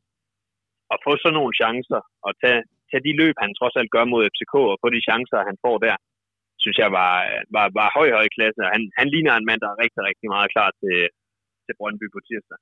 at 0.94 1.00
få 1.06 1.12
sådan 1.18 1.38
nogle 1.40 1.54
chancer, 1.62 2.02
og 2.28 2.32
tage, 2.42 2.62
tage 2.90 3.06
de 3.08 3.14
løb, 3.22 3.36
han 3.44 3.52
trods 3.60 3.76
alt 3.80 3.94
gør 3.96 4.06
mod 4.14 4.28
FCK, 4.34 4.56
og 4.72 4.78
få 4.82 4.88
de 4.96 5.06
chancer, 5.08 5.48
han 5.50 5.58
får 5.66 5.76
der, 5.86 5.96
synes 6.64 6.78
jeg 6.84 6.90
var, 7.00 7.14
var, 7.56 7.66
var 7.80 7.88
høj, 7.98 8.10
høj 8.18 8.28
klasse. 8.38 8.62
Han, 8.74 8.82
han 9.00 9.08
ligner 9.14 9.34
en 9.36 9.48
mand, 9.50 9.60
der 9.64 9.70
er 9.72 9.82
rigtig, 9.84 10.02
rigtig 10.10 10.28
meget 10.36 10.50
klar 10.56 10.70
til, 10.82 10.98
til 11.66 11.74
Brøndby 11.80 12.08
på 12.16 12.20
tirsdag. 12.28 12.60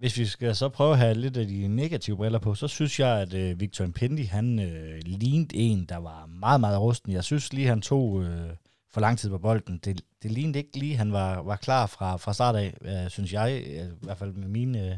Hvis 0.00 0.18
vi 0.20 0.26
skal 0.34 0.54
så 0.54 0.68
prøve 0.76 0.92
at 0.92 1.02
have 1.04 1.14
lidt 1.24 1.36
af 1.42 1.46
de 1.54 1.60
negative 1.82 2.16
briller 2.16 2.40
på, 2.46 2.54
så 2.62 2.66
synes 2.76 2.94
jeg, 3.00 3.12
at 3.24 3.32
øh, 3.42 3.60
Victor 3.60 3.84
Impendi, 3.84 4.24
han 4.36 4.46
øh, 4.68 4.96
lignede 5.22 5.56
en, 5.66 5.80
der 5.92 6.00
var 6.10 6.20
meget, 6.44 6.60
meget 6.64 6.80
rusten. 6.80 7.12
Jeg 7.12 7.24
synes 7.24 7.52
lige, 7.52 7.72
han 7.74 7.82
tog 7.90 8.04
øh, 8.24 8.50
for 8.94 9.00
lang 9.06 9.16
tid 9.18 9.28
på 9.34 9.40
bolden. 9.48 9.74
Det, 9.84 9.92
det 10.22 10.30
lignede 10.36 10.60
ikke 10.62 10.76
lige, 10.82 11.00
han 11.02 11.10
var, 11.18 11.30
var 11.50 11.58
klar 11.66 11.84
fra, 11.94 12.08
fra 12.22 12.32
start 12.38 12.56
af, 12.64 12.70
øh, 12.90 13.06
synes 13.14 13.30
jeg, 13.38 13.48
øh, 13.72 13.88
i 14.02 14.04
hvert 14.06 14.20
fald 14.20 14.32
med 14.42 14.50
mine 14.58 14.76
øh, 14.84 14.94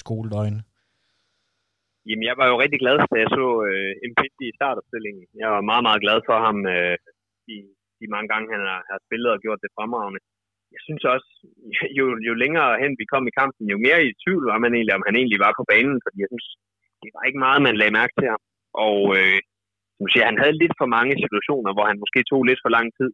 skoledøgn. 0.00 0.58
Jamen, 2.08 2.26
jeg 2.30 2.36
var 2.40 2.46
jo 2.52 2.56
rigtig 2.64 2.80
glad, 2.84 2.96
da 3.12 3.16
jeg 3.24 3.30
så 3.38 3.46
øh, 3.68 3.90
Mpindi 4.10 4.44
i 4.48 4.56
startopstillingen. 4.58 5.24
Jeg 5.42 5.48
var 5.54 5.62
meget, 5.70 5.84
meget 5.88 6.00
glad 6.04 6.18
for 6.28 6.36
ham 6.46 6.56
øh, 6.74 6.96
de, 7.46 7.54
de 8.00 8.06
mange 8.14 8.28
gange, 8.32 8.46
han 8.54 8.62
har, 8.70 8.80
har 8.90 8.98
spillet 9.06 9.30
og 9.34 9.40
gjort 9.44 9.62
det 9.64 9.74
fremragende. 9.76 10.20
Jeg 10.74 10.80
synes 10.86 11.02
også, 11.14 11.28
jo, 11.98 12.04
jo 12.28 12.32
længere 12.42 12.70
hen 12.82 12.92
vi 13.00 13.06
kom 13.12 13.24
i 13.30 13.36
kampen, 13.40 13.64
jo 13.72 13.78
mere 13.86 13.98
i 14.06 14.16
tvivl 14.22 14.44
var 14.52 14.58
man 14.64 14.72
egentlig, 14.76 14.94
om 14.98 15.06
han 15.08 15.16
egentlig 15.20 15.40
var 15.46 15.52
på 15.56 15.64
banen, 15.72 15.98
fordi 16.04 16.18
jeg 16.24 16.30
synes, 16.32 16.48
det 17.02 17.10
var 17.16 17.22
ikke 17.28 17.44
meget, 17.46 17.60
man 17.66 17.78
lagde 17.80 17.98
mærke 18.00 18.14
til 18.18 18.28
ham. 18.32 18.42
Og 18.86 18.98
øh, 19.18 19.40
som 19.96 20.06
siger, 20.12 20.24
han 20.30 20.40
havde 20.42 20.60
lidt 20.62 20.74
for 20.80 20.88
mange 20.98 21.14
situationer, 21.24 21.70
hvor 21.74 21.86
han 21.90 22.00
måske 22.02 22.20
tog 22.30 22.42
lidt 22.50 22.62
for 22.64 22.72
lang 22.76 22.88
tid. 22.98 23.10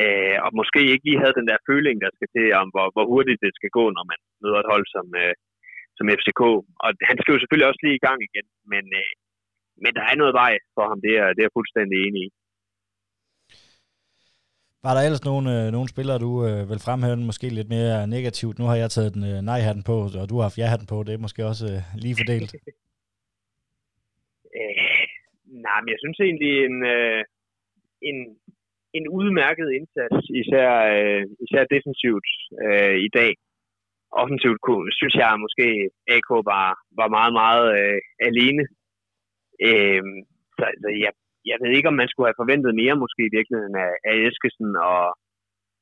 Øh, 0.00 0.36
og 0.44 0.50
måske 0.60 0.80
ikke 0.92 1.06
lige 1.08 1.22
havde 1.22 1.38
den 1.38 1.48
der 1.50 1.64
føling, 1.68 1.96
der 2.04 2.10
skal 2.16 2.28
til, 2.36 2.46
om 2.60 2.66
hvor, 2.74 2.86
hvor 2.94 3.06
hurtigt 3.12 3.42
det 3.44 3.52
skal 3.58 3.72
gå, 3.78 3.84
når 3.96 4.04
man 4.10 4.20
møder 4.42 4.58
et 4.60 4.70
hold 4.72 4.86
som, 4.94 5.06
øh, 5.22 5.34
som 5.98 6.06
FCK. 6.18 6.42
Og 6.84 6.90
han 7.08 7.16
skal 7.18 7.32
jo 7.32 7.40
selvfølgelig 7.40 7.70
også 7.70 7.82
lige 7.84 7.98
i 7.98 8.04
gang 8.06 8.18
igen, 8.28 8.46
men, 8.72 8.84
øh, 9.00 9.12
men 9.82 9.92
der 9.98 10.04
er 10.10 10.16
noget 10.22 10.34
vej 10.42 10.52
for 10.76 10.84
ham, 10.90 10.98
det 11.06 11.14
er, 11.22 11.28
det 11.34 11.40
er 11.40 11.48
jeg 11.48 11.56
fuldstændig 11.58 11.96
enig 12.06 12.22
i. 12.26 12.28
Var 14.84 14.92
der 14.94 15.02
ellers 15.06 15.24
nogle, 15.30 15.46
øh, 15.56 15.66
nogle 15.76 15.88
spillere, 15.94 16.18
du 16.26 16.30
øh, 16.48 16.62
vil 16.70 16.84
fremhæve 16.86 17.28
måske 17.30 17.46
lidt 17.58 17.70
mere 17.76 17.94
negativt? 18.16 18.56
Nu 18.58 18.64
har 18.70 18.76
jeg 18.82 18.90
taget 18.90 19.14
den 19.14 19.24
øh, 19.32 19.38
nej-hatten 19.50 19.84
på, 19.90 19.96
og 20.22 20.26
du 20.30 20.34
har 20.36 20.44
haft 20.48 20.60
ja-hatten 20.60 20.88
på. 20.92 20.96
Det 21.06 21.12
er 21.14 21.24
måske 21.26 21.42
også 21.50 21.64
øh, 21.72 21.80
lige 22.04 22.18
fordelt. 22.20 22.50
øh, 24.58 25.04
nej, 25.66 25.78
men 25.82 25.90
jeg 25.94 26.00
synes 26.02 26.18
egentlig 26.26 26.52
en, 26.68 26.76
øh, 26.94 27.20
en, 28.08 28.18
en 28.96 29.06
udmærket 29.18 29.68
indsats, 29.78 30.24
især, 30.42 30.70
øh, 30.96 31.24
især 31.44 31.64
defensivt 31.74 32.28
øh, 32.64 32.96
i 33.06 33.10
dag. 33.18 33.32
Offensivt 34.22 34.60
kunne, 34.68 34.90
synes 34.98 35.14
jeg 35.22 35.42
måske, 35.44 35.66
AK 36.16 36.30
var, 36.52 36.68
var 37.00 37.08
meget, 37.18 37.32
meget 37.42 37.66
øh, 37.78 38.00
alene. 38.28 38.64
Øh, 39.68 40.02
så, 40.58 40.64
så 40.82 40.88
jeg, 41.04 41.12
jeg 41.50 41.56
ved 41.60 41.70
ikke, 41.76 41.90
om 41.92 41.98
man 42.02 42.10
skulle 42.10 42.28
have 42.28 42.42
forventet 42.42 42.80
mere 42.82 43.02
måske 43.02 43.22
i 43.26 43.34
virkeligheden 43.38 43.76
af, 43.86 43.92
af 44.08 44.14
Eskesen 44.26 44.70
og, 44.90 45.04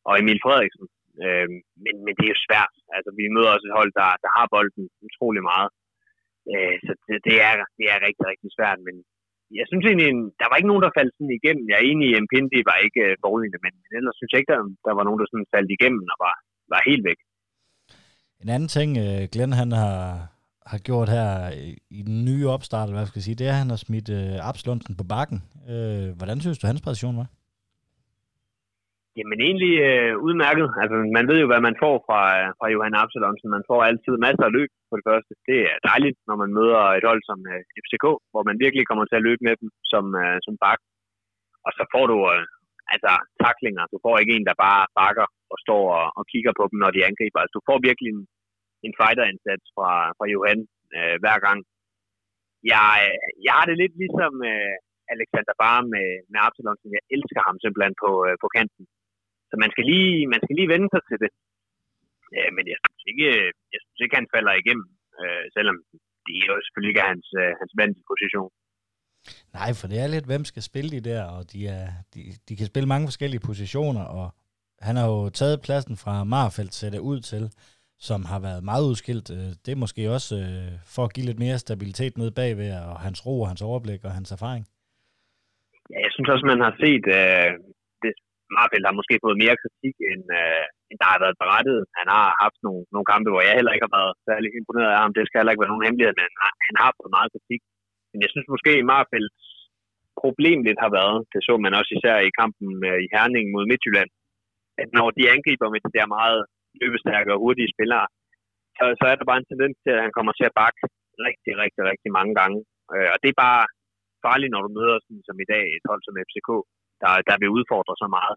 og 0.08 0.12
Emil 0.20 0.40
Frederiksen. 0.44 0.86
Øh, 1.25 1.48
men, 1.84 1.94
men 2.04 2.12
det 2.16 2.25
er 2.25 2.34
jo 2.34 2.44
svært. 2.48 2.75
Altså, 2.96 3.10
vi 3.18 3.25
møder 3.34 3.50
også 3.54 3.66
et 3.68 3.78
hold, 3.78 3.90
der, 4.00 4.08
der 4.25 4.30
har 4.36 4.46
bolden 4.54 4.84
utrolig 5.06 5.42
meget. 5.52 5.70
Øh, 6.52 6.76
så 6.84 6.92
det, 7.06 7.16
det, 7.28 7.36
er, 7.48 7.52
det 7.78 7.86
er 7.94 7.98
rigtig, 8.06 8.25
rigtig 8.32 8.50
svært. 8.56 8.78
Men 8.86 8.96
jeg 9.60 9.66
synes 9.70 9.84
egentlig, 9.86 10.10
der 10.40 10.46
var 10.48 10.56
ikke 10.56 10.70
nogen, 10.70 10.84
der 10.86 10.96
faldt 10.98 11.14
sådan 11.14 11.38
igennem. 11.38 11.64
Jeg 11.70 11.76
er 11.78 11.88
enig 11.90 12.06
i, 12.10 12.16
at 12.18 12.28
Pindi 12.32 12.58
var 12.70 12.78
ikke 12.86 13.02
øh, 13.06 13.62
men 13.64 13.74
ellers 13.98 14.16
synes 14.18 14.30
jeg 14.30 14.40
ikke, 14.40 14.52
der, 14.52 14.60
der 14.86 14.94
var 14.98 15.04
nogen, 15.04 15.20
der 15.20 15.26
sådan 15.28 15.52
faldt 15.54 15.70
igennem 15.76 16.04
og 16.12 16.16
var, 16.26 16.34
var 16.72 16.80
helt 16.90 17.04
væk. 17.10 17.20
En 18.42 18.48
anden 18.54 18.68
ting, 18.76 18.90
øh, 19.04 19.22
Glenn 19.32 19.52
han 19.62 19.70
har, 19.82 19.98
har 20.70 20.78
gjort 20.88 21.08
her 21.16 21.30
i 21.98 22.00
den 22.08 22.18
nye 22.28 22.46
opstart, 22.54 22.92
hvad 22.92 23.06
skal 23.06 23.18
jeg 23.18 23.28
sige, 23.28 23.38
det 23.40 23.46
er, 23.46 23.54
at 23.54 23.62
han 23.62 23.72
har 23.74 23.80
smidt 23.86 24.08
øh, 24.18 24.48
Abslundsen 24.50 24.94
på 25.00 25.04
bakken. 25.14 25.38
Øh, 25.72 26.08
hvordan 26.18 26.40
synes 26.40 26.58
du, 26.58 26.66
hans 26.66 26.82
præcision 26.86 27.16
var? 27.16 27.28
Jamen 29.18 29.40
egentlig 29.49 29.75
øh, 29.88 30.14
udmærket. 30.26 30.68
Altså, 30.82 30.96
man 31.16 31.26
ved 31.30 31.38
jo, 31.42 31.46
hvad 31.50 31.62
man 31.68 31.76
får 31.82 31.94
fra, 32.06 32.20
øh, 32.38 32.49
fra 32.58 32.66
Johan 32.75 33.00
Absalonsen. 33.02 33.54
Man 33.56 33.68
får 33.70 33.80
altid 33.88 34.14
masser 34.26 34.44
af 34.49 34.54
løb 34.58 34.70
på 34.90 34.94
det 34.99 35.04
første. 35.08 35.32
Det 35.49 35.58
er 35.73 35.78
dejligt, 35.90 36.18
når 36.28 36.37
man 36.42 36.50
møder 36.58 36.80
et 36.99 37.08
hold 37.11 37.23
som 37.30 37.38
øh, 37.52 37.61
FCK, 37.85 38.04
hvor 38.32 38.42
man 38.49 38.56
virkelig 38.64 38.85
kommer 38.87 39.04
til 39.06 39.18
at 39.18 39.26
løbe 39.28 39.42
med 39.49 39.54
dem 39.61 39.68
som, 39.92 40.04
øh, 40.23 40.38
som 40.46 40.54
bak. 40.64 40.80
Og 41.66 41.70
så 41.78 41.82
får 41.92 42.04
du 42.12 42.16
øh, 42.32 42.44
altså 42.94 43.12
taklinger. 43.44 43.85
Du 43.92 43.99
får 44.04 44.14
ikke 44.18 44.35
en, 44.37 44.46
der 44.49 44.62
bare 44.66 44.82
bakker 45.00 45.26
og 45.52 45.56
står 45.64 45.85
og, 46.00 46.06
og 46.18 46.23
kigger 46.32 46.52
på 46.58 46.64
dem, 46.70 46.76
når 46.85 46.90
de 46.92 47.06
angriber. 47.08 47.38
Altså, 47.40 47.54
du 47.58 47.62
får 47.68 47.78
virkelig 47.88 48.11
en, 48.16 48.23
en 48.87 48.92
fighterindsats 49.00 49.67
fra, 49.76 49.90
fra 50.17 50.26
Johan 50.32 50.60
øh, 50.97 51.17
hver 51.23 51.38
gang. 51.47 51.58
Jeg, 52.73 52.97
jeg 53.47 53.52
har 53.58 53.67
det 53.71 53.76
lidt 53.82 53.95
ligesom 54.02 54.32
øh, 54.50 54.76
Alexander 55.14 55.54
Barr 55.62 55.80
med, 55.95 56.08
med 56.30 56.38
Absalonsen. 56.47 56.97
Jeg 56.97 57.04
elsker 57.14 57.40
ham 57.49 57.56
simpelthen 57.64 57.95
på, 58.04 58.10
øh, 58.28 58.36
på 58.45 58.49
kanten. 58.58 58.84
Så 59.50 59.54
man 59.63 59.71
skal 59.75 59.85
lige, 59.93 60.13
man 60.35 60.41
skal 60.43 60.56
lige 60.56 60.73
vende 60.75 60.89
sig 60.95 61.02
til 61.09 61.19
det. 61.23 61.30
Øh, 62.37 62.50
men 62.56 62.65
jeg 62.73 62.78
synes 62.82 63.04
ikke, 63.11 63.26
jeg 63.75 63.80
synes 63.82 64.00
ikke 64.04 64.19
han 64.21 64.32
falder 64.35 64.52
igennem, 64.63 64.89
øh, 65.21 65.45
selvom 65.56 65.76
det 66.26 66.35
er 66.41 66.47
jo 66.50 66.56
selvfølgelig 66.65 66.93
ikke 66.93 67.11
hans, 67.13 67.26
øh, 67.43 67.52
hans 67.61 67.73
vandige 67.80 68.09
position. 68.13 68.50
Nej, 69.59 69.71
for 69.80 69.87
det 69.91 69.99
er 70.00 70.09
lidt, 70.15 70.30
hvem 70.30 70.45
skal 70.50 70.63
spille 70.71 70.91
de 70.97 71.06
der, 71.11 71.23
og 71.37 71.43
de, 71.52 71.61
er, 71.78 71.87
de, 72.15 72.21
de 72.49 72.56
kan 72.59 72.67
spille 72.71 72.89
mange 72.93 73.09
forskellige 73.11 73.47
positioner, 73.49 74.04
og 74.19 74.26
han 74.87 74.97
har 74.97 75.06
jo 75.15 75.21
taget 75.41 75.63
pladsen 75.67 75.97
fra 76.04 76.15
Marfeldt, 76.25 76.75
ser 76.75 76.91
det 76.91 77.06
ud 77.11 77.21
til, 77.21 77.45
som 78.09 78.21
har 78.30 78.41
været 78.47 78.65
meget 78.71 78.89
udskilt. 78.91 79.28
Øh, 79.37 79.50
det 79.65 79.71
er 79.73 79.82
måske 79.85 80.02
også 80.17 80.35
øh, 80.45 80.73
for 80.95 81.02
at 81.04 81.15
give 81.15 81.26
lidt 81.26 81.43
mere 81.45 81.59
stabilitet 81.59 82.19
ned 82.19 82.30
bagved, 82.30 82.71
og 82.93 83.00
hans 83.06 83.26
ro, 83.26 83.35
og 83.43 83.49
hans 83.49 83.63
overblik 83.63 84.04
og 84.04 84.13
hans 84.19 84.30
erfaring. 84.37 84.65
Ja, 85.91 85.99
jeg 86.04 86.13
synes 86.13 86.28
også, 86.35 86.47
man 86.52 86.61
har 86.67 86.75
set, 86.82 87.04
øh, 87.21 87.50
Marfeldt 88.54 88.89
har 88.89 88.99
måske 89.00 89.25
fået 89.25 89.41
mere 89.43 89.61
kritik, 89.63 89.95
end, 90.11 90.25
øh, 90.39 90.65
end 90.89 90.99
der 91.02 91.09
har 91.13 91.21
været 91.25 91.41
berettet. 91.43 91.78
Han 91.99 92.06
har 92.17 92.26
haft 92.45 92.59
nogle, 92.67 92.82
nogle 92.95 93.11
kampe, 93.13 93.28
hvor 93.30 93.43
jeg 93.47 93.56
heller 93.59 93.73
ikke 93.75 93.87
har 93.89 93.97
været 93.99 94.15
særlig 94.28 94.49
imponeret 94.59 94.93
af 94.95 95.00
ham. 95.02 95.13
Det 95.13 95.23
skal 95.25 95.39
heller 95.39 95.54
ikke 95.54 95.65
være 95.65 95.75
nogen 95.75 95.87
hemmelighed, 95.87 96.15
men 96.21 96.30
han, 96.43 96.52
han 96.67 96.76
har 96.82 96.91
fået 96.99 97.15
meget 97.17 97.32
kritik. 97.35 97.61
Men 98.11 98.19
jeg 98.25 98.30
synes 98.32 98.49
måske, 98.54 98.73
at 98.78 98.89
Marfeldts 98.93 99.47
problem 100.23 100.59
lidt 100.69 100.80
har 100.85 100.93
været, 101.00 101.19
det 101.32 101.41
så 101.47 101.54
man 101.65 101.78
også 101.78 101.93
især 101.97 102.17
i 102.28 102.37
kampen 102.41 102.69
øh, 102.89 102.99
i 103.04 103.06
Herning 103.15 103.47
mod 103.54 103.65
Midtjylland, 103.71 104.11
at 104.82 104.89
når 104.99 105.09
de 105.17 105.30
angriber 105.35 105.69
med 105.71 105.80
de 105.85 105.95
der 105.97 106.15
meget 106.19 106.41
løbestærke 106.80 107.30
og 107.35 107.41
hurtige 107.45 107.73
spillere, 107.75 108.06
så, 108.76 108.85
så 109.00 109.04
er 109.11 109.17
der 109.17 109.28
bare 109.30 109.41
en 109.43 109.50
tendens 109.52 109.76
til, 109.85 109.93
at 109.97 110.04
han 110.04 110.13
kommer 110.17 110.32
til 110.35 110.47
at 110.49 110.56
bakke 110.63 110.82
rigtig, 111.26 111.52
rigtig, 111.63 111.82
rigtig 111.91 112.11
mange 112.19 112.32
gange. 112.41 112.59
Øh, 112.95 113.09
og 113.13 113.19
det 113.23 113.28
er 113.30 113.43
bare 113.47 113.63
farligt, 114.26 114.52
når 114.52 114.63
du 114.67 114.71
møder 114.78 114.97
sådan, 115.04 115.25
som 115.28 115.37
i 115.45 115.47
dag 115.54 115.65
et 115.76 115.85
hold 115.91 116.02
som 116.04 116.19
FCK, 116.28 116.50
der, 117.02 117.13
der 117.28 117.37
vil 117.41 117.54
udfordre 117.59 117.95
så 118.02 118.09
meget. 118.17 118.37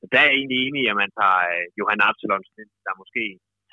Så 0.00 0.04
der 0.10 0.18
er 0.20 0.28
jeg 0.28 0.36
egentlig 0.36 0.58
enig 0.60 0.80
i, 0.82 0.90
at 0.92 1.00
man 1.02 1.10
tager 1.18 1.40
øh, 1.54 1.64
Johan 1.78 2.04
Absalonsen, 2.08 2.68
der 2.86 3.00
måske 3.02 3.22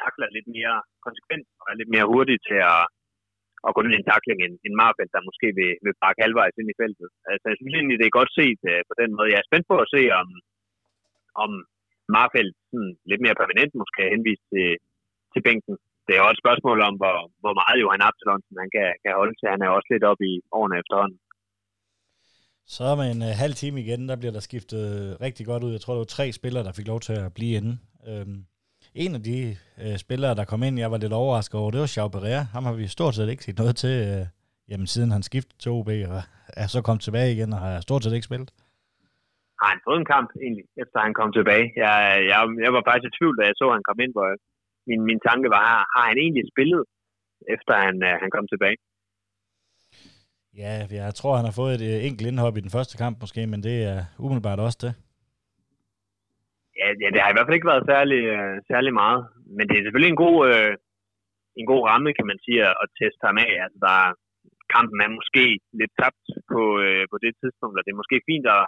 takler 0.02 0.28
lidt 0.36 0.48
mere 0.58 0.76
konsekvent 1.06 1.48
og 1.60 1.66
er 1.72 1.80
lidt 1.80 1.92
mere 1.96 2.10
hurtig 2.14 2.38
til 2.50 2.60
at, 2.74 2.84
at 3.68 3.74
gå 3.74 3.80
ned 3.82 3.94
i 3.94 4.00
en 4.02 4.10
takling 4.12 4.40
end, 4.46 4.56
end 4.66 4.74
Marfeldt, 4.82 5.16
der 5.16 5.28
måske 5.30 5.48
vil, 5.60 5.72
vil 5.86 6.00
bakke 6.04 6.24
halvvejs 6.26 6.56
ind 6.60 6.70
i 6.72 6.80
feltet. 6.82 7.10
Altså, 7.32 7.46
jeg 7.50 7.58
synes 7.58 7.74
egentlig, 7.76 7.98
det 8.00 8.08
er 8.08 8.20
godt 8.20 8.32
set 8.40 8.62
øh, 8.72 8.82
på 8.90 8.94
den 9.02 9.10
måde. 9.18 9.32
Jeg 9.34 9.40
er 9.42 9.50
spændt 9.50 9.68
på 9.72 9.78
at 9.84 9.92
se, 9.96 10.02
om, 10.22 10.28
om 11.44 11.52
Marfeldt 12.16 12.56
sådan, 12.70 12.94
lidt 13.12 13.22
mere 13.26 13.40
permanent 13.42 13.72
måske 13.82 14.00
er 14.04 14.14
henvist 14.16 14.46
til, 14.54 14.70
til 15.34 15.42
bænken. 15.48 15.76
Det 16.08 16.14
er 16.14 16.22
også 16.22 16.38
et 16.38 16.44
spørgsmål 16.44 16.80
om, 16.88 16.94
hvor, 17.02 17.18
hvor 17.44 17.54
meget 17.62 17.82
Johan 17.84 18.08
Absalonsen 18.10 18.56
han 18.62 18.70
kan, 18.76 18.90
kan 19.04 19.18
holde 19.20 19.36
til. 19.38 19.54
Han 19.54 19.64
er 19.64 19.70
også 19.78 19.90
lidt 19.92 20.06
op 20.12 20.22
i 20.32 20.34
årene 20.58 20.80
efterhånden. 20.82 21.20
Så 22.66 22.96
med 22.96 23.08
en 23.12 23.22
uh, 23.22 23.28
øh, 23.28 23.34
halv 23.44 23.54
time 23.54 23.82
igen, 23.82 24.10
der 24.10 24.16
bliver 24.16 24.32
der 24.32 24.40
skiftet 24.40 24.84
øh, 24.94 25.26
rigtig 25.26 25.46
godt 25.46 25.64
ud. 25.64 25.72
Jeg 25.72 25.82
tror, 25.82 25.94
det 25.94 26.04
var 26.06 26.16
tre 26.18 26.32
spillere, 26.32 26.64
der 26.64 26.74
fik 26.78 26.88
lov 26.88 27.00
til 27.00 27.14
at 27.14 27.34
blive 27.38 27.58
inde. 27.60 27.72
Øhm, 28.10 28.40
en 29.04 29.16
af 29.18 29.24
de 29.30 29.38
uh, 29.84 29.96
spillere, 30.06 30.36
der 30.40 30.46
kom 30.52 30.64
ind, 30.64 30.80
jeg 30.80 30.92
var 30.92 30.98
lidt 30.98 31.20
overrasket 31.22 31.60
over, 31.60 31.72
det 31.72 31.80
var 31.80 31.94
Xiao 31.94 32.08
Pereira. 32.16 32.44
Ham 32.56 32.64
har 32.68 32.76
vi 32.82 32.88
stort 32.98 33.14
set 33.16 33.30
ikke 33.30 33.44
set 33.44 33.58
noget 33.64 33.76
til, 33.84 33.96
uh, 34.12 34.24
jamen, 34.70 34.88
siden 34.94 35.12
han 35.16 35.24
skiftede 35.30 35.60
til 35.62 35.72
OB, 35.78 35.90
og 36.14 36.22
er 36.64 36.68
så 36.76 36.80
kommet 36.88 37.04
tilbage 37.08 37.34
igen, 37.36 37.54
og 37.56 37.60
har 37.60 37.82
stort 37.88 38.04
set 38.04 38.14
ikke 38.18 38.30
spillet. 38.30 38.50
Har 39.62 39.70
han 39.74 39.82
fået 39.88 40.00
en 40.00 40.12
kamp, 40.16 40.30
egentlig, 40.46 40.66
efter 40.84 40.98
han 41.08 41.14
kom 41.20 41.32
tilbage? 41.38 41.66
Jeg, 41.84 41.96
jeg, 42.32 42.40
jeg 42.66 42.72
var 42.76 42.84
faktisk 42.88 43.10
i 43.10 43.16
tvivl, 43.18 43.36
da 43.40 43.44
jeg 43.50 43.56
så, 43.58 43.66
at 43.70 43.76
han 43.78 43.88
kom 43.90 44.00
ind, 44.04 44.14
hvor 44.18 44.30
min, 44.90 45.02
min 45.10 45.22
tanke 45.28 45.48
var, 45.56 45.64
har, 45.72 45.82
har 45.96 46.06
han 46.10 46.18
egentlig 46.24 46.46
spillet, 46.54 46.82
efter 47.56 47.74
han, 47.86 47.96
uh, 48.08 48.14
han 48.24 48.32
kom 48.36 48.48
tilbage? 48.54 48.78
Ja, 50.62 50.72
jeg 51.02 51.16
tror, 51.20 51.40
han 51.40 51.48
har 51.50 51.56
fået 51.62 51.74
et 51.76 51.86
øh, 51.92 52.00
enkelt 52.08 52.30
indhop 52.30 52.56
i 52.58 52.66
den 52.66 52.76
første 52.78 52.96
kamp 53.04 53.16
måske, 53.24 53.42
men 53.54 53.62
det 53.68 53.76
er 53.92 54.00
umiddelbart 54.24 54.66
også 54.68 54.80
det. 54.86 54.94
Ja, 56.80 56.88
ja 57.04 57.08
det 57.14 57.20
har 57.22 57.30
i 57.30 57.36
hvert 57.36 57.48
fald 57.48 57.60
ikke 57.60 57.72
været 57.74 57.90
særlig, 57.94 58.22
øh, 58.36 58.56
særlig 58.72 58.94
meget. 59.02 59.22
Men 59.58 59.64
det 59.68 59.76
er 59.76 59.84
selvfølgelig 59.84 60.14
en 60.14 60.24
god, 60.26 60.38
øh, 60.52 60.74
en 61.60 61.68
god 61.72 61.82
ramme, 61.90 62.10
kan 62.18 62.28
man 62.32 62.40
sige, 62.46 62.60
at 62.84 62.88
teste 63.00 63.24
ham 63.30 63.38
af. 63.46 63.52
Altså, 63.64 63.80
der, 63.88 63.98
kampen 64.76 65.00
er 65.06 65.18
måske 65.20 65.46
lidt 65.80 65.94
tabt 66.02 66.26
på, 66.52 66.62
øh, 66.86 67.04
på 67.12 67.18
det 67.26 67.34
tidspunkt, 67.42 67.76
og 67.78 67.84
det 67.84 67.92
er 67.92 68.02
måske 68.02 68.28
fint 68.30 68.48
at 68.58 68.64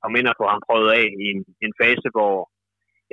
komme 0.00 0.16
ind 0.18 0.28
og 0.30 0.38
få 0.40 0.46
ham 0.52 0.62
prøvet 0.68 0.90
af 1.00 1.06
i 1.22 1.24
en, 1.34 1.40
en 1.66 1.72
fase, 1.80 2.08
hvor 2.16 2.34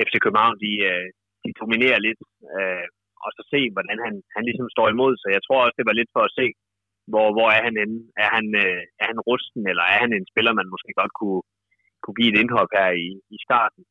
FC 0.06 0.14
København 0.24 0.58
de, 0.66 0.74
øh, 0.90 1.08
de 1.44 1.50
dominerer 1.62 2.00
lidt, 2.08 2.22
øh, 2.58 2.88
og 3.24 3.30
så 3.36 3.42
se, 3.54 3.60
hvordan 3.76 3.98
han, 4.06 4.14
han 4.36 4.44
ligesom 4.50 4.68
står 4.76 4.88
imod. 4.90 5.14
Så 5.22 5.28
jeg 5.36 5.42
tror 5.44 5.60
også, 5.62 5.78
det 5.80 5.90
var 5.90 6.00
lidt 6.00 6.12
for 6.16 6.24
at 6.26 6.36
se, 6.40 6.46
hvor, 7.12 7.28
hvor 7.36 7.50
er 7.58 7.62
han 7.68 7.76
henne? 7.82 8.00
Er 8.24 8.30
han, 8.36 8.46
øh, 8.64 8.82
er 9.02 9.06
han 9.12 9.20
rusten, 9.30 9.62
eller 9.72 9.86
er 9.94 9.98
han 10.04 10.12
en 10.14 10.30
spiller, 10.32 10.60
man 10.60 10.74
måske 10.74 10.92
godt 11.02 11.14
kunne, 11.20 11.42
kunne 12.02 12.18
give 12.20 12.32
et 12.32 12.40
indhop 12.42 12.72
her 12.78 12.90
i, 13.06 13.08
i 13.36 13.38
starten? 13.48 13.82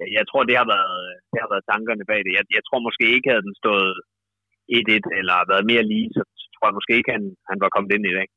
Jeg, 0.00 0.08
jeg 0.18 0.24
tror, 0.26 0.42
det 0.48 0.56
har, 0.60 0.68
været, 0.74 1.00
det 1.30 1.38
har 1.42 1.50
været 1.52 1.68
tankerne 1.72 2.04
bag 2.10 2.20
det. 2.26 2.32
Jeg, 2.38 2.44
jeg 2.56 2.64
tror 2.64 2.86
måske 2.88 3.04
ikke, 3.14 3.30
havde 3.32 3.46
den 3.48 3.56
stået 3.62 3.94
1-1 4.78 5.18
eller 5.20 5.36
været 5.52 5.64
mere 5.70 5.84
lige, 5.92 6.08
så, 6.16 6.22
så 6.42 6.46
tror 6.54 6.66
jeg 6.68 6.78
måske 6.78 6.94
ikke, 6.98 7.12
han, 7.16 7.24
han 7.50 7.58
var 7.64 7.70
kommet 7.74 7.92
ind 7.96 8.06
i 8.10 8.16
dag. 8.18 8.28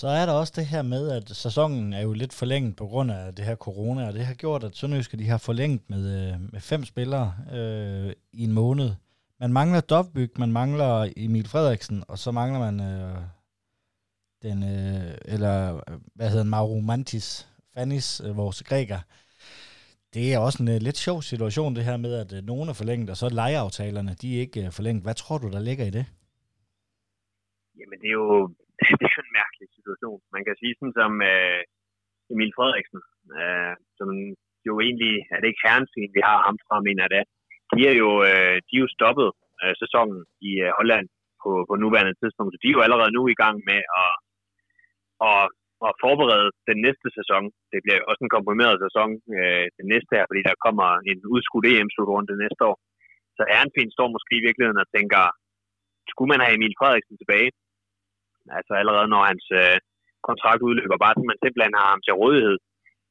Så 0.00 0.06
er 0.20 0.26
der 0.26 0.40
også 0.40 0.54
det 0.56 0.66
her 0.66 0.82
med, 0.82 1.04
at 1.18 1.26
sæsonen 1.44 1.92
er 1.92 2.02
jo 2.02 2.12
lidt 2.12 2.34
forlænget 2.40 2.76
på 2.76 2.86
grund 2.86 3.10
af 3.18 3.34
det 3.36 3.44
her 3.44 3.56
corona, 3.66 4.02
og 4.08 4.12
det 4.12 4.24
har 4.30 4.34
gjort, 4.34 4.64
at 4.64 4.76
Sønderjyske 4.76 5.16
de 5.16 5.28
har 5.34 5.42
forlænget 5.48 5.82
med, 5.88 6.02
øh, 6.18 6.34
med 6.52 6.60
fem 6.60 6.82
spillere 6.92 7.28
øh, 7.56 8.12
i 8.40 8.42
en 8.44 8.52
måned 8.52 8.90
man 9.42 9.52
mangler 9.58 9.80
Dovbyg, 9.90 10.32
man 10.38 10.52
mangler 10.60 10.92
Emil 11.24 11.48
Frederiksen, 11.52 11.98
og 12.08 12.16
så 12.18 12.30
mangler 12.40 12.60
man 12.66 12.76
øh, 12.90 13.18
den, 14.44 14.58
øh, 14.74 15.10
eller 15.34 15.56
øh, 15.88 15.98
hvad 16.16 16.28
hedder 16.32 16.52
Mauro 16.54 16.78
Mantis, 16.90 17.28
Fannis, 17.74 18.08
øh, 18.26 18.32
vores 18.42 18.58
græker. 18.68 19.00
Det 20.14 20.24
er 20.34 20.38
også 20.46 20.58
en 20.62 20.70
øh, 20.74 20.80
lidt 20.86 20.98
sjov 21.06 21.18
situation, 21.32 21.76
det 21.76 21.88
her 21.88 21.98
med, 22.06 22.12
at 22.22 22.30
øh, 22.36 22.40
nogen 22.50 22.68
er 22.72 22.76
forlænget, 22.80 23.08
og 23.12 23.18
så 23.20 23.26
lejeaftalerne, 23.40 24.12
de 24.20 24.28
er 24.28 24.40
ikke 24.46 24.60
øh, 24.64 24.70
forlænget. 24.76 25.04
Hvad 25.06 25.16
tror 25.22 25.38
du, 25.38 25.48
der 25.56 25.62
ligger 25.68 25.84
i 25.86 25.96
det? 25.98 26.06
Jamen, 27.78 27.98
det 28.02 28.08
er 28.12 28.18
jo, 28.22 28.30
det 28.98 29.04
er 29.08 29.14
jo 29.16 29.22
en 29.28 29.36
mærkelig 29.40 29.68
situation. 29.78 30.20
Man 30.36 30.44
kan 30.46 30.56
sige 30.60 30.74
sådan 30.78 30.96
som 31.00 31.12
øh, 31.32 31.60
Emil 32.32 32.52
Frederiksen, 32.56 33.00
øh, 33.38 33.74
som 33.98 34.08
jo 34.68 34.72
egentlig, 34.86 35.14
er 35.34 35.38
det 35.40 35.48
ikke 35.50 35.64
herrensyn, 35.66 36.10
vi 36.18 36.22
har 36.28 36.38
ham 36.46 36.56
fra, 36.66 36.76
mener 36.88 37.06
det. 37.16 37.22
De 37.72 37.80
er 37.90 37.94
jo, 38.02 38.10
øh, 38.30 38.56
de 38.66 38.72
er 38.76 38.82
jo 38.84 38.94
stoppet 38.96 39.28
øh, 39.62 39.74
sæsonen 39.82 40.18
i 40.48 40.50
øh, 40.66 40.70
Holland 40.78 41.06
på, 41.42 41.50
på 41.68 41.74
nuværende 41.82 42.14
tidspunkt, 42.20 42.50
så 42.52 42.58
de 42.60 42.68
er 42.68 42.76
jo 42.76 42.84
allerede 42.86 43.12
nu 43.16 43.22
i 43.28 43.40
gang 43.42 43.56
med 43.70 43.80
at, 44.02 44.12
at, 45.30 45.44
at 45.86 45.92
forberede 46.04 46.48
den 46.70 46.78
næste 46.86 47.08
sæson. 47.18 47.42
Det 47.72 47.80
bliver 47.84 47.98
også 48.10 48.22
en 48.24 48.34
komprimeret 48.36 48.76
sæson 48.84 49.08
øh, 49.36 49.66
den 49.78 49.86
næste 49.92 50.12
her, 50.16 50.24
fordi 50.30 50.42
der 50.48 50.62
kommer 50.66 50.88
en 51.10 51.18
udskudt 51.34 51.66
EM-slutrunde 51.72 52.42
næste 52.44 52.62
år. 52.70 52.76
Så 53.36 53.42
Ernfien 53.58 53.90
står 53.96 54.08
måske 54.16 54.34
i 54.38 54.46
virkeligheden 54.46 54.82
og 54.84 54.88
tænker, 54.96 55.22
skulle 56.10 56.30
man 56.32 56.42
have 56.44 56.54
Emil 56.56 56.78
Frederiksen 56.80 57.16
tilbage? 57.18 57.50
Altså 58.58 58.72
allerede 58.80 59.08
når 59.14 59.22
hans 59.30 59.46
øh, 59.60 59.78
kontrakt 60.28 60.60
udløber, 60.68 61.02
bare 61.04 61.14
så 61.16 61.22
man 61.30 61.42
simpelthen 61.44 61.74
har 61.80 61.88
ham 61.92 62.02
til 62.02 62.18
rådighed. 62.22 62.56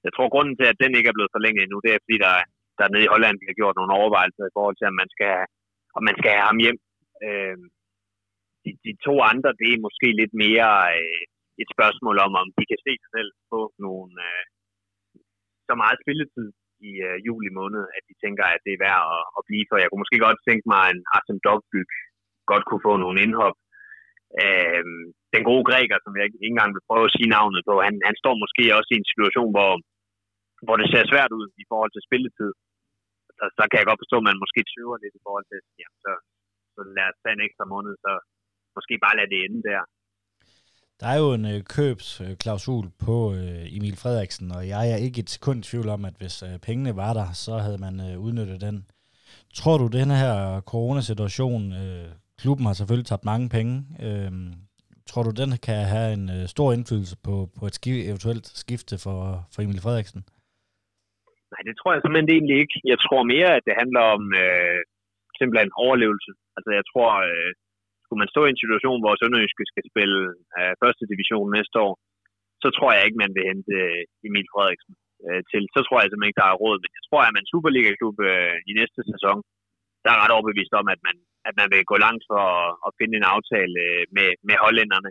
Jeg 0.05 0.11
tror, 0.13 0.33
grunden 0.33 0.55
til, 0.57 0.67
at 0.71 0.81
den 0.83 0.91
ikke 0.97 1.09
er 1.09 1.17
blevet 1.17 1.35
forlænget 1.35 1.61
endnu, 1.61 1.77
det 1.85 1.91
er, 1.91 2.03
fordi 2.05 2.17
der, 2.25 2.35
der 2.79 2.87
nede 2.91 3.05
i 3.05 3.13
Holland 3.13 3.35
bliver 3.39 3.59
gjort 3.59 3.77
nogle 3.77 3.95
overvejelser 3.99 4.43
i 4.47 4.55
forhold 4.57 4.75
til, 4.77 4.89
at 4.91 4.99
man 5.01 5.09
skal 5.15 5.33
om 5.97 6.03
man 6.09 6.17
skal 6.19 6.31
have 6.35 6.47
ham 6.51 6.59
hjem. 6.65 6.79
Øh, 7.25 7.57
de, 8.63 8.71
de 8.85 8.93
to 9.07 9.15
andre, 9.31 9.51
det 9.61 9.69
er 9.71 9.85
måske 9.87 10.07
lidt 10.21 10.33
mere 10.45 10.71
øh, 10.97 11.21
et 11.61 11.69
spørgsmål 11.75 12.17
om, 12.25 12.31
om 12.41 12.47
de 12.57 12.63
kan 12.71 12.79
se 12.85 12.93
sig 13.01 13.11
selv 13.17 13.31
på 13.51 13.59
nogle, 13.85 14.11
øh, 14.27 14.43
så 15.67 15.73
meget 15.81 15.97
spilletid 16.03 16.47
i 16.89 16.91
øh, 17.07 17.17
juli 17.27 17.49
måned, 17.59 17.83
at 17.95 18.03
de 18.09 18.13
tænker, 18.23 18.45
at 18.55 18.61
det 18.65 18.73
er 18.73 18.83
værd 18.87 19.03
at, 19.15 19.23
at 19.37 19.41
blive 19.49 19.65
for. 19.67 19.75
Jeg 19.77 19.89
kunne 19.89 20.03
måske 20.03 20.25
godt 20.27 20.39
tænke 20.47 20.65
mig, 20.73 20.81
at 20.87 20.93
en 20.95 21.03
Arsene 21.15 21.43
Dogbyg 21.45 21.89
godt 22.51 22.65
kunne 22.65 22.85
få 22.87 22.93
nogle 23.03 23.17
indhop. 23.25 23.57
Øh, 24.41 24.83
den 25.35 25.43
gode 25.49 25.63
græker, 25.69 25.97
som 26.01 26.13
jeg 26.15 26.25
ikke 26.25 26.39
engang 26.49 26.71
vil 26.73 26.87
prøve 26.89 27.07
at 27.07 27.15
sige 27.15 27.33
navnet 27.37 27.61
på, 27.69 27.73
han, 27.87 27.95
han 28.09 28.15
står 28.21 28.35
måske 28.43 28.63
også 28.77 28.89
i 28.91 28.99
en 29.01 29.11
situation, 29.11 29.49
hvor, 29.55 29.71
hvor 30.65 30.75
det 30.81 30.87
ser 30.89 31.03
svært 31.11 31.31
ud 31.39 31.47
i 31.61 31.63
forhold 31.71 31.91
til 31.93 32.05
spilletid. 32.07 32.51
Så, 33.37 33.45
så 33.57 33.63
kan 33.67 33.79
jeg 33.79 33.87
godt 33.89 34.01
forstå, 34.03 34.17
at 34.19 34.27
man 34.29 34.41
måske 34.43 34.61
tøver 34.73 34.97
lidt 35.03 35.15
i 35.19 35.23
forhold 35.25 35.45
til, 35.51 35.59
ja, 35.81 35.89
så, 36.03 36.11
så 36.75 36.81
lad 36.97 37.07
os 37.11 37.19
tage 37.21 37.35
en 37.37 37.45
ekstra 37.47 37.65
måned, 37.73 37.93
så 38.05 38.11
måske 38.77 38.93
bare 39.05 39.17
lade 39.19 39.31
det 39.33 39.41
ende 39.45 39.61
der. 39.69 39.81
Der 40.99 41.07
er 41.07 41.17
jo 41.23 41.29
en 41.33 41.45
øh, 41.53 41.63
købsklausul 41.75 42.85
på 43.05 43.15
øh, 43.33 43.75
Emil 43.77 43.97
Frederiksen, 43.97 44.51
og 44.51 44.61
jeg 44.67 44.83
er 44.91 44.95
ikke 44.95 45.19
et 45.19 45.29
sekund 45.29 45.59
i 45.59 45.67
tvivl 45.69 45.89
om, 45.89 46.05
at 46.05 46.15
hvis 46.19 46.43
øh, 46.43 46.59
pengene 46.67 46.95
var 46.95 47.13
der, 47.13 47.27
så 47.33 47.57
havde 47.57 47.77
man 47.77 47.95
øh, 48.07 48.19
udnyttet 48.25 48.61
den. 48.61 48.77
Tror 49.53 49.77
du, 49.77 49.87
den 49.87 50.09
her 50.11 50.61
coronasituation, 50.61 51.73
øh, 51.73 52.07
klubben 52.37 52.65
har 52.65 52.73
selvfølgelig 52.73 53.07
tabt 53.07 53.25
mange 53.25 53.49
penge, 53.49 53.73
øh, 54.07 54.31
tror 55.09 55.23
du, 55.23 55.31
den 55.31 55.57
kan 55.57 55.85
have 55.85 56.13
en 56.13 56.29
øh, 56.29 56.47
stor 56.47 56.73
indflydelse 56.73 57.17
på, 57.23 57.49
på 57.59 57.65
et 57.65 57.75
skif- 57.79 58.07
eventuelt 58.09 58.47
skifte 58.47 58.97
for, 58.97 59.47
for 59.53 59.61
Emil 59.61 59.81
Frederiksen? 59.81 60.25
Nej, 61.51 61.61
det 61.67 61.75
tror 61.75 61.91
jeg 61.91 62.01
simpelthen 62.01 62.35
egentlig 62.35 62.57
ikke. 62.63 62.77
Jeg 62.91 62.99
tror 63.05 63.31
mere, 63.33 63.49
at 63.57 63.63
det 63.67 63.79
handler 63.81 64.03
om 64.15 64.23
øh, 64.43 64.79
simpelthen 65.39 65.71
overlevelse. 65.85 66.31
Altså 66.57 66.69
jeg 66.79 66.85
tror, 66.91 67.09
øh, 67.29 67.51
skulle 68.03 68.21
man 68.23 68.33
stå 68.33 68.41
i 68.45 68.53
en 68.53 68.63
situation, 68.63 68.99
hvor 69.01 69.13
Sønderjyske 69.15 69.65
skal 69.71 69.83
spille 69.91 70.19
øh, 70.57 70.73
første 70.81 71.03
division 71.11 71.47
næste 71.57 71.77
år, 71.87 71.93
så 72.63 72.67
tror 72.77 72.89
jeg 72.93 73.03
ikke, 73.05 73.23
man 73.23 73.33
vil 73.35 73.49
hente 73.51 73.73
øh, 73.83 74.01
Emil 74.27 74.47
Frederiksen 74.53 74.93
øh, 75.25 75.41
til. 75.51 75.63
Så 75.75 75.79
tror 75.83 75.97
jeg 75.97 76.07
simpelthen 76.07 76.31
ikke, 76.31 76.41
der 76.43 76.49
er 76.49 76.61
råd. 76.63 76.77
Men 76.83 76.91
jeg 76.97 77.03
tror, 77.07 77.21
at 77.23 77.35
man 77.37 77.49
Superliga-klub 77.51 78.17
øh, 78.31 78.55
i 78.69 78.71
næste 78.79 79.01
sæson, 79.11 79.37
der 80.03 80.11
er 80.11 80.21
ret 80.23 80.35
overbevist 80.35 80.73
om, 80.79 80.87
at 80.95 81.01
man, 81.07 81.15
at 81.49 81.53
man 81.59 81.67
vil 81.73 81.89
gå 81.91 81.95
langt 82.05 82.23
for 82.29 82.41
at, 82.59 82.69
at 82.87 82.95
finde 82.99 83.15
en 83.17 83.31
aftale 83.35 83.75
øh, 83.87 84.03
med, 84.17 84.29
med 84.47 84.55
hollænderne. 84.63 85.09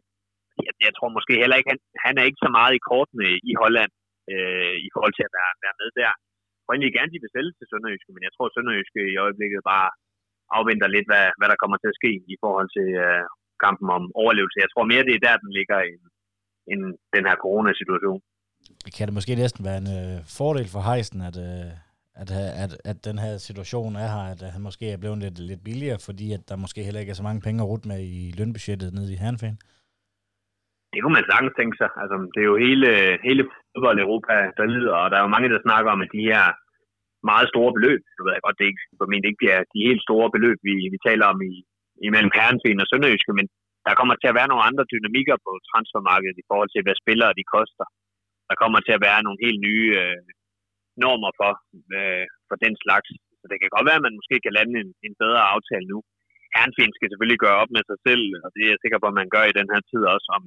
Jeg, 0.66 0.74
jeg 0.86 0.92
tror 0.94 1.16
måske 1.16 1.34
heller 1.42 1.56
ikke, 1.58 1.70
han, 1.72 1.80
han 2.06 2.14
er 2.20 2.24
ikke 2.28 2.44
så 2.44 2.50
meget 2.58 2.72
i 2.74 2.84
kortene 2.90 3.28
i 3.50 3.52
Holland 3.62 3.92
øh, 4.32 4.74
i 4.86 4.88
forhold 4.94 5.14
til 5.14 5.26
at 5.28 5.34
være, 5.38 5.52
være 5.64 5.78
med 5.80 5.88
der. 6.00 6.12
Jeg 6.54 6.60
tror 6.62 6.74
egentlig 6.74 6.96
gerne, 6.96 7.12
de 7.14 7.22
vil 7.24 7.34
sælge 7.36 7.52
til 7.54 7.68
Sønderjyske, 7.70 8.14
men 8.14 8.24
jeg 8.26 8.32
tror, 8.34 8.46
at 8.48 8.54
Sønderjyske 8.54 9.00
i 9.12 9.16
øjeblikket 9.24 9.60
bare 9.72 9.88
afventer 10.58 10.88
lidt, 10.96 11.06
hvad, 11.10 11.26
hvad 11.38 11.48
der 11.52 11.60
kommer 11.62 11.78
til 11.80 11.92
at 11.92 11.98
ske 12.00 12.12
i 12.34 12.36
forhold 12.44 12.68
til 12.76 12.88
øh, 13.04 13.24
kampen 13.64 13.88
om 13.96 14.04
overlevelse. 14.22 14.64
Jeg 14.64 14.72
tror 14.72 14.90
mere, 14.92 15.06
det 15.08 15.14
er 15.14 15.26
der, 15.28 15.42
den 15.44 15.50
ligger 15.58 15.78
end, 15.90 16.02
end 16.72 16.82
den 17.16 17.24
her 17.28 17.36
coronasituation. 17.44 18.20
Kan 18.96 19.06
det 19.06 19.14
måske 19.18 19.42
næsten 19.44 19.62
være 19.68 19.80
en 19.84 19.90
øh, 20.00 20.16
fordel 20.38 20.68
for 20.74 20.82
Heisen, 20.88 21.20
at, 21.28 21.36
øh, 21.48 21.70
at, 22.22 22.28
at, 22.64 22.72
at 22.90 22.98
den 23.08 23.16
her 23.24 23.32
situation 23.48 23.92
er 24.04 24.08
her, 24.14 24.24
at 24.34 24.40
han 24.54 24.62
måske 24.68 24.86
er 24.90 25.00
blevet 25.02 25.18
lidt, 25.24 25.38
lidt 25.50 25.62
billigere, 25.68 25.98
fordi 26.08 26.26
at 26.36 26.42
der 26.48 26.56
måske 26.64 26.86
heller 26.86 27.00
ikke 27.00 27.10
er 27.14 27.20
så 27.20 27.28
mange 27.28 27.44
penge 27.46 27.62
at 27.62 27.68
rute 27.70 27.88
med 27.88 28.00
i 28.18 28.34
lønbudgettet 28.38 28.94
nede 28.94 29.12
i 29.12 29.20
Herrenfæn? 29.22 29.56
Det 30.94 31.00
kunne 31.02 31.18
man 31.18 31.30
sagtens 31.30 31.54
tænke 31.58 31.76
sig. 31.80 31.90
Altså, 32.02 32.16
det 32.34 32.40
er 32.42 32.50
jo 32.52 32.58
hele, 32.66 32.88
hele 33.28 33.42
fodbold 33.72 33.98
Europa, 34.04 34.34
der 34.58 34.72
lider, 34.74 34.96
og 35.02 35.06
der 35.10 35.16
er 35.16 35.24
jo 35.24 35.34
mange, 35.34 35.52
der 35.54 35.66
snakker 35.66 35.90
om, 35.94 36.04
at 36.04 36.14
de 36.16 36.22
her 36.30 36.44
meget 37.30 37.46
store 37.52 37.74
beløb, 37.76 38.02
nu 38.14 38.20
ved 38.22 38.32
jeg 38.34 38.44
godt, 38.46 38.58
det 38.60 38.66
ikke, 38.70 38.84
formentlig 38.98 39.28
ikke 39.30 39.42
bliver 39.42 39.58
de 39.74 39.86
helt 39.88 40.02
store 40.08 40.28
beløb, 40.34 40.58
vi, 40.68 40.74
vi 40.94 40.98
taler 41.08 41.26
om 41.32 41.38
i, 41.50 41.52
imellem 42.08 42.34
Herrenfæn 42.36 42.82
og 42.82 42.88
Sønderjyske, 42.88 43.32
men 43.38 43.46
der 43.86 43.98
kommer 43.98 44.14
til 44.18 44.30
at 44.30 44.38
være 44.38 44.50
nogle 44.50 44.66
andre 44.68 44.84
dynamikker 44.92 45.36
på 45.46 45.50
transfermarkedet 45.70 46.36
i 46.38 46.48
forhold 46.50 46.70
til, 46.72 46.82
hvad 46.84 46.96
spillere 47.02 47.36
de 47.38 47.44
koster. 47.56 47.86
Der 48.48 48.56
kommer 48.62 48.80
til 48.82 48.94
at 48.96 49.04
være 49.08 49.24
nogle 49.26 49.42
helt 49.44 49.60
nye 49.68 49.88
øh, 50.02 50.20
normer 51.02 51.30
for, 51.40 51.52
øh, 51.96 52.26
for 52.48 52.56
den 52.64 52.74
slags. 52.84 53.08
Så 53.40 53.44
det 53.50 53.56
kan 53.58 53.74
godt 53.74 53.86
være, 53.88 54.00
at 54.00 54.06
man 54.06 54.18
måske 54.18 54.36
kan 54.44 54.56
lande 54.58 54.74
en, 54.82 54.90
en 55.06 55.14
bedre 55.22 55.42
aftale 55.54 55.86
nu. 55.92 55.98
Herrenfin 56.54 56.92
skal 56.94 57.08
selvfølgelig 57.10 57.40
gøre 57.44 57.60
op 57.62 57.70
med 57.76 57.82
sig 57.90 57.98
selv, 58.06 58.24
og 58.44 58.48
det 58.54 58.62
er 58.62 58.72
jeg 58.72 58.82
sikker 58.82 58.98
på, 59.00 59.08
at 59.10 59.18
man 59.20 59.32
gør 59.34 59.44
i 59.48 59.58
den 59.60 59.68
her 59.72 59.82
tid 59.90 60.02
også, 60.14 60.28
om, 60.36 60.42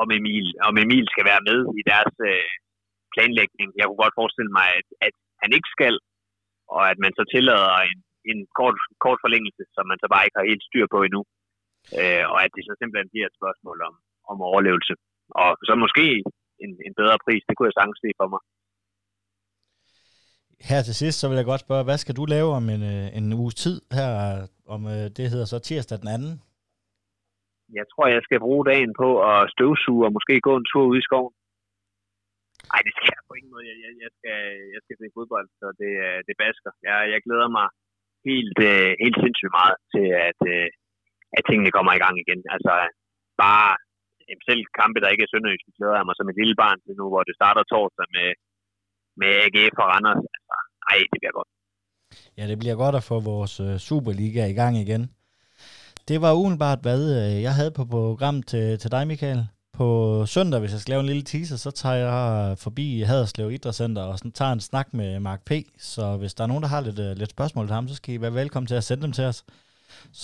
om, 0.00 0.08
Emil, 0.18 0.46
om 0.68 0.74
Emil 0.84 1.06
skal 1.14 1.26
være 1.30 1.42
med 1.48 1.58
i 1.80 1.82
deres 1.90 2.14
øh, 2.30 2.50
planlægning. 3.14 3.68
Jeg 3.78 3.84
kunne 3.86 4.02
godt 4.04 4.18
forestille 4.20 4.52
mig, 4.58 4.68
at, 4.80 4.86
at 5.06 5.14
han 5.42 5.50
ikke 5.56 5.70
skal, 5.76 5.94
og 6.74 6.82
at 6.90 6.98
man 7.04 7.12
så 7.18 7.24
tillader 7.34 7.72
en, 7.90 8.00
en 8.30 8.38
kort, 8.58 8.76
kort 9.04 9.18
forlængelse, 9.24 9.62
som 9.76 9.84
man 9.90 9.98
så 10.02 10.06
bare 10.12 10.24
ikke 10.24 10.38
har 10.38 10.50
helt 10.50 10.64
styr 10.68 10.86
på 10.94 10.98
endnu. 11.06 11.22
Øh, 12.00 12.24
og 12.32 12.38
at 12.44 12.50
det 12.54 12.62
så 12.68 12.74
simpelthen 12.76 13.12
bliver 13.12 13.26
et 13.28 13.38
spørgsmål 13.40 13.78
om, 13.88 13.94
om 14.30 14.36
overlevelse. 14.50 14.94
Og 15.42 15.50
så 15.68 15.72
måske 15.84 16.06
en, 16.64 16.72
en 16.86 16.94
bedre 17.00 17.18
pris, 17.24 17.42
det 17.46 17.54
kunne 17.54 17.68
jeg 17.68 17.78
sagtens 17.78 18.00
se 18.04 18.10
for 18.20 18.28
mig. 18.32 18.42
Her 20.70 20.80
til 20.82 20.94
sidst, 21.02 21.16
så 21.18 21.28
vil 21.28 21.40
jeg 21.40 21.50
godt 21.52 21.64
spørge, 21.66 21.84
hvad 21.84 21.98
skal 21.98 22.16
du 22.16 22.24
lave 22.24 22.50
om 22.58 22.64
en, 22.74 22.82
øh, 22.94 23.16
en 23.18 23.26
uges 23.32 23.54
tid 23.54 23.76
her, 23.98 24.10
om 24.74 24.80
øh, 24.94 25.04
det 25.16 25.30
hedder 25.32 25.48
så 25.52 25.58
tirsdag 25.58 25.98
den 26.02 26.08
anden? 26.16 26.32
Jeg 27.78 27.86
tror, 27.92 28.06
jeg 28.16 28.22
skal 28.24 28.44
bruge 28.46 28.64
dagen 28.72 28.92
på 29.02 29.08
at 29.32 29.38
støvsuge 29.54 30.06
og 30.06 30.14
måske 30.16 30.34
gå 30.48 30.52
en 30.56 30.68
tur 30.70 30.84
ud 30.90 30.98
i 31.00 31.06
skoven. 31.08 31.34
Nej, 32.70 32.80
det 32.86 32.92
skal 32.94 33.08
jeg 33.12 33.22
på 33.28 33.34
ingen 33.38 33.52
måde. 33.54 33.64
Jeg, 33.70 33.76
jeg, 33.84 33.92
jeg, 34.04 34.12
skal, 34.18 34.38
jeg 34.74 34.80
skal 34.84 34.96
se 35.00 35.06
fodbold, 35.16 35.48
så 35.60 35.66
det, 35.80 35.92
øh, 36.06 36.18
det 36.26 36.34
basker. 36.42 36.72
Jeg, 36.88 36.96
jeg 37.12 37.20
glæder 37.26 37.48
mig 37.58 37.66
helt, 38.28 38.58
øh, 38.70 38.90
helt 39.02 39.18
sindssygt 39.22 39.56
meget 39.58 39.76
til, 39.92 40.06
at, 40.28 40.40
øh, 40.54 40.68
at 41.36 41.42
tingene 41.48 41.74
kommer 41.76 41.92
i 41.94 42.02
gang 42.04 42.16
igen. 42.24 42.40
Altså, 42.54 42.72
bare 43.44 43.70
selv 44.48 44.62
kampe, 44.80 44.98
der 45.00 45.12
ikke 45.12 45.24
er 45.26 45.32
sønderjysk, 45.32 45.66
glæder 45.78 45.96
jeg 45.98 46.06
mig 46.06 46.16
som 46.16 46.30
et 46.30 46.40
lille 46.40 46.56
barn 46.62 46.78
til 46.84 46.94
nu, 47.00 47.04
hvor 47.12 47.22
det 47.28 47.34
starter 47.40 47.62
torsdag 47.72 48.06
med, 48.16 48.28
med 49.20 49.32
AGF 49.44 49.76
og 49.82 49.88
Randers. 49.92 50.24
Altså, 50.36 50.56
ej, 50.90 50.98
det 51.12 51.18
bliver 51.22 51.36
godt. 51.38 51.50
Ja, 52.38 52.44
det 52.50 52.58
bliver 52.62 52.76
godt 52.82 52.96
at 53.00 53.08
få 53.10 53.16
vores 53.32 53.54
Superliga 53.88 54.42
i 54.52 54.56
gang 54.60 54.74
igen. 54.84 55.02
Det 56.08 56.18
var 56.24 56.32
umiddelbart, 56.40 56.80
hvad 56.86 57.00
øh, 57.18 57.42
jeg 57.46 57.54
havde 57.58 57.72
på 57.78 57.84
programmet 57.84 58.44
til, 58.52 58.78
til 58.82 58.90
dig, 58.96 59.02
Michael. 59.06 59.40
På 59.80 59.88
søndag, 60.34 60.60
hvis 60.60 60.74
jeg 60.74 60.80
skal 60.80 60.92
lave 60.92 61.04
en 61.04 61.12
lille 61.12 61.28
teaser, 61.32 61.58
så 61.64 61.70
tager 61.80 61.98
jeg 62.04 62.14
forbi 62.64 62.86
Haderslev 63.10 63.48
Idrætscenter 63.50 64.04
og 64.10 64.14
sådan, 64.18 64.38
tager 64.40 64.52
en 64.52 64.66
snak 64.70 64.88
med 65.00 65.10
Mark 65.28 65.42
P. 65.48 65.50
Så 65.92 66.04
hvis 66.20 66.34
der 66.34 66.42
er 66.44 66.50
nogen, 66.50 66.64
der 66.64 66.74
har 66.74 66.82
lidt, 66.88 67.00
øh, 67.06 67.12
lidt 67.20 67.34
spørgsmål 67.36 67.66
til 67.66 67.76
ham, 67.78 67.88
så 67.88 67.94
skal 67.96 68.14
I 68.14 68.22
være 68.24 68.38
velkommen 68.40 68.68
til 68.70 68.80
at 68.80 68.88
sende 68.88 69.02
dem 69.06 69.12
til 69.18 69.24
os. 69.30 69.38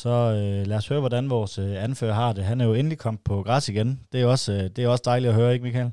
Så 0.00 0.14
øh, 0.38 0.60
lad 0.70 0.76
os 0.80 0.90
høre, 0.90 1.04
hvordan 1.04 1.24
vores 1.36 1.54
øh, 1.64 1.74
anfører 1.86 2.16
har 2.22 2.30
det. 2.36 2.42
Han 2.50 2.60
er 2.60 2.66
jo 2.70 2.74
endelig 2.80 2.98
kommet 3.04 3.22
på 3.30 3.34
græs 3.46 3.66
igen. 3.72 3.90
Det 4.12 4.18
er 4.20 4.26
også, 4.34 4.50
øh, 4.56 4.64
det 4.74 4.80
er 4.80 4.88
også 4.94 5.06
dejligt 5.10 5.32
at 5.32 5.38
høre, 5.40 5.52
ikke 5.54 5.66
Michael? 5.68 5.90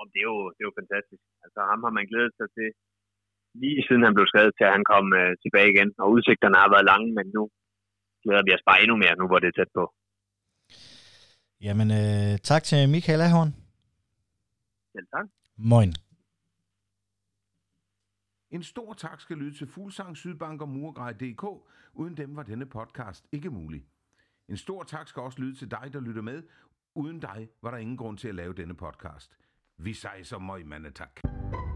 Og 0.00 0.04
det 0.12 0.20
er 0.24 0.28
jo, 0.32 0.38
det 0.54 0.60
er 0.62 0.68
jo 0.70 0.78
fantastisk. 0.80 1.22
Altså 1.44 1.60
ham 1.70 1.80
har 1.86 1.92
man 1.98 2.06
glædet 2.10 2.32
sig 2.38 2.48
til 2.56 2.68
lige 3.62 3.80
siden 3.86 4.06
han 4.06 4.16
blev 4.16 4.26
skadet 4.32 4.52
til, 4.54 4.64
at 4.68 4.74
han 4.76 4.84
kom 4.92 5.06
øh, 5.20 5.30
tilbage 5.42 5.72
igen. 5.74 5.88
Og 6.02 6.06
udsigterne 6.14 6.56
har 6.62 6.70
været 6.74 6.88
lange, 6.92 7.08
men 7.18 7.26
nu 7.36 7.42
glæder 8.24 8.42
vi 8.46 8.54
os 8.56 8.64
bare 8.68 8.82
endnu 8.82 8.96
mere, 8.96 9.14
nu 9.20 9.26
hvor 9.26 9.38
det 9.38 9.48
er 9.48 9.56
tæt 9.58 9.72
på. 9.74 9.84
Jamen, 11.60 11.88
øh, 11.90 12.38
tak 12.50 12.62
til 12.62 12.88
Michael 12.88 13.20
Ahorn. 13.20 13.50
Selv 14.92 15.06
tak. 15.14 15.26
Moin. 15.56 15.92
En 18.50 18.62
stor 18.62 18.92
tak 18.92 19.20
skal 19.20 19.36
lyde 19.36 19.58
til 19.58 19.66
Fuglsang, 19.66 20.16
Sydbank 20.16 20.62
og 20.62 20.68
Murgrej.dk. 20.68 21.44
Uden 21.92 22.16
dem 22.16 22.36
var 22.36 22.42
denne 22.42 22.66
podcast 22.66 23.26
ikke 23.32 23.50
mulig. 23.50 23.84
En 24.48 24.56
stor 24.56 24.82
tak 24.82 25.08
skal 25.08 25.22
også 25.22 25.40
lyde 25.40 25.54
til 25.54 25.70
dig, 25.70 25.90
der 25.92 26.00
lytter 26.00 26.22
med. 26.22 26.42
Uden 26.94 27.20
dig 27.20 27.48
var 27.62 27.70
der 27.70 27.78
ingen 27.78 27.96
grund 27.96 28.18
til 28.18 28.28
at 28.28 28.34
lave 28.34 28.54
denne 28.54 28.74
podcast. 28.74 29.36
Vi 29.78 29.92
sejser 29.92 30.38
møg, 30.38 30.66
mandetak. 30.66 31.20
tak. 31.22 31.73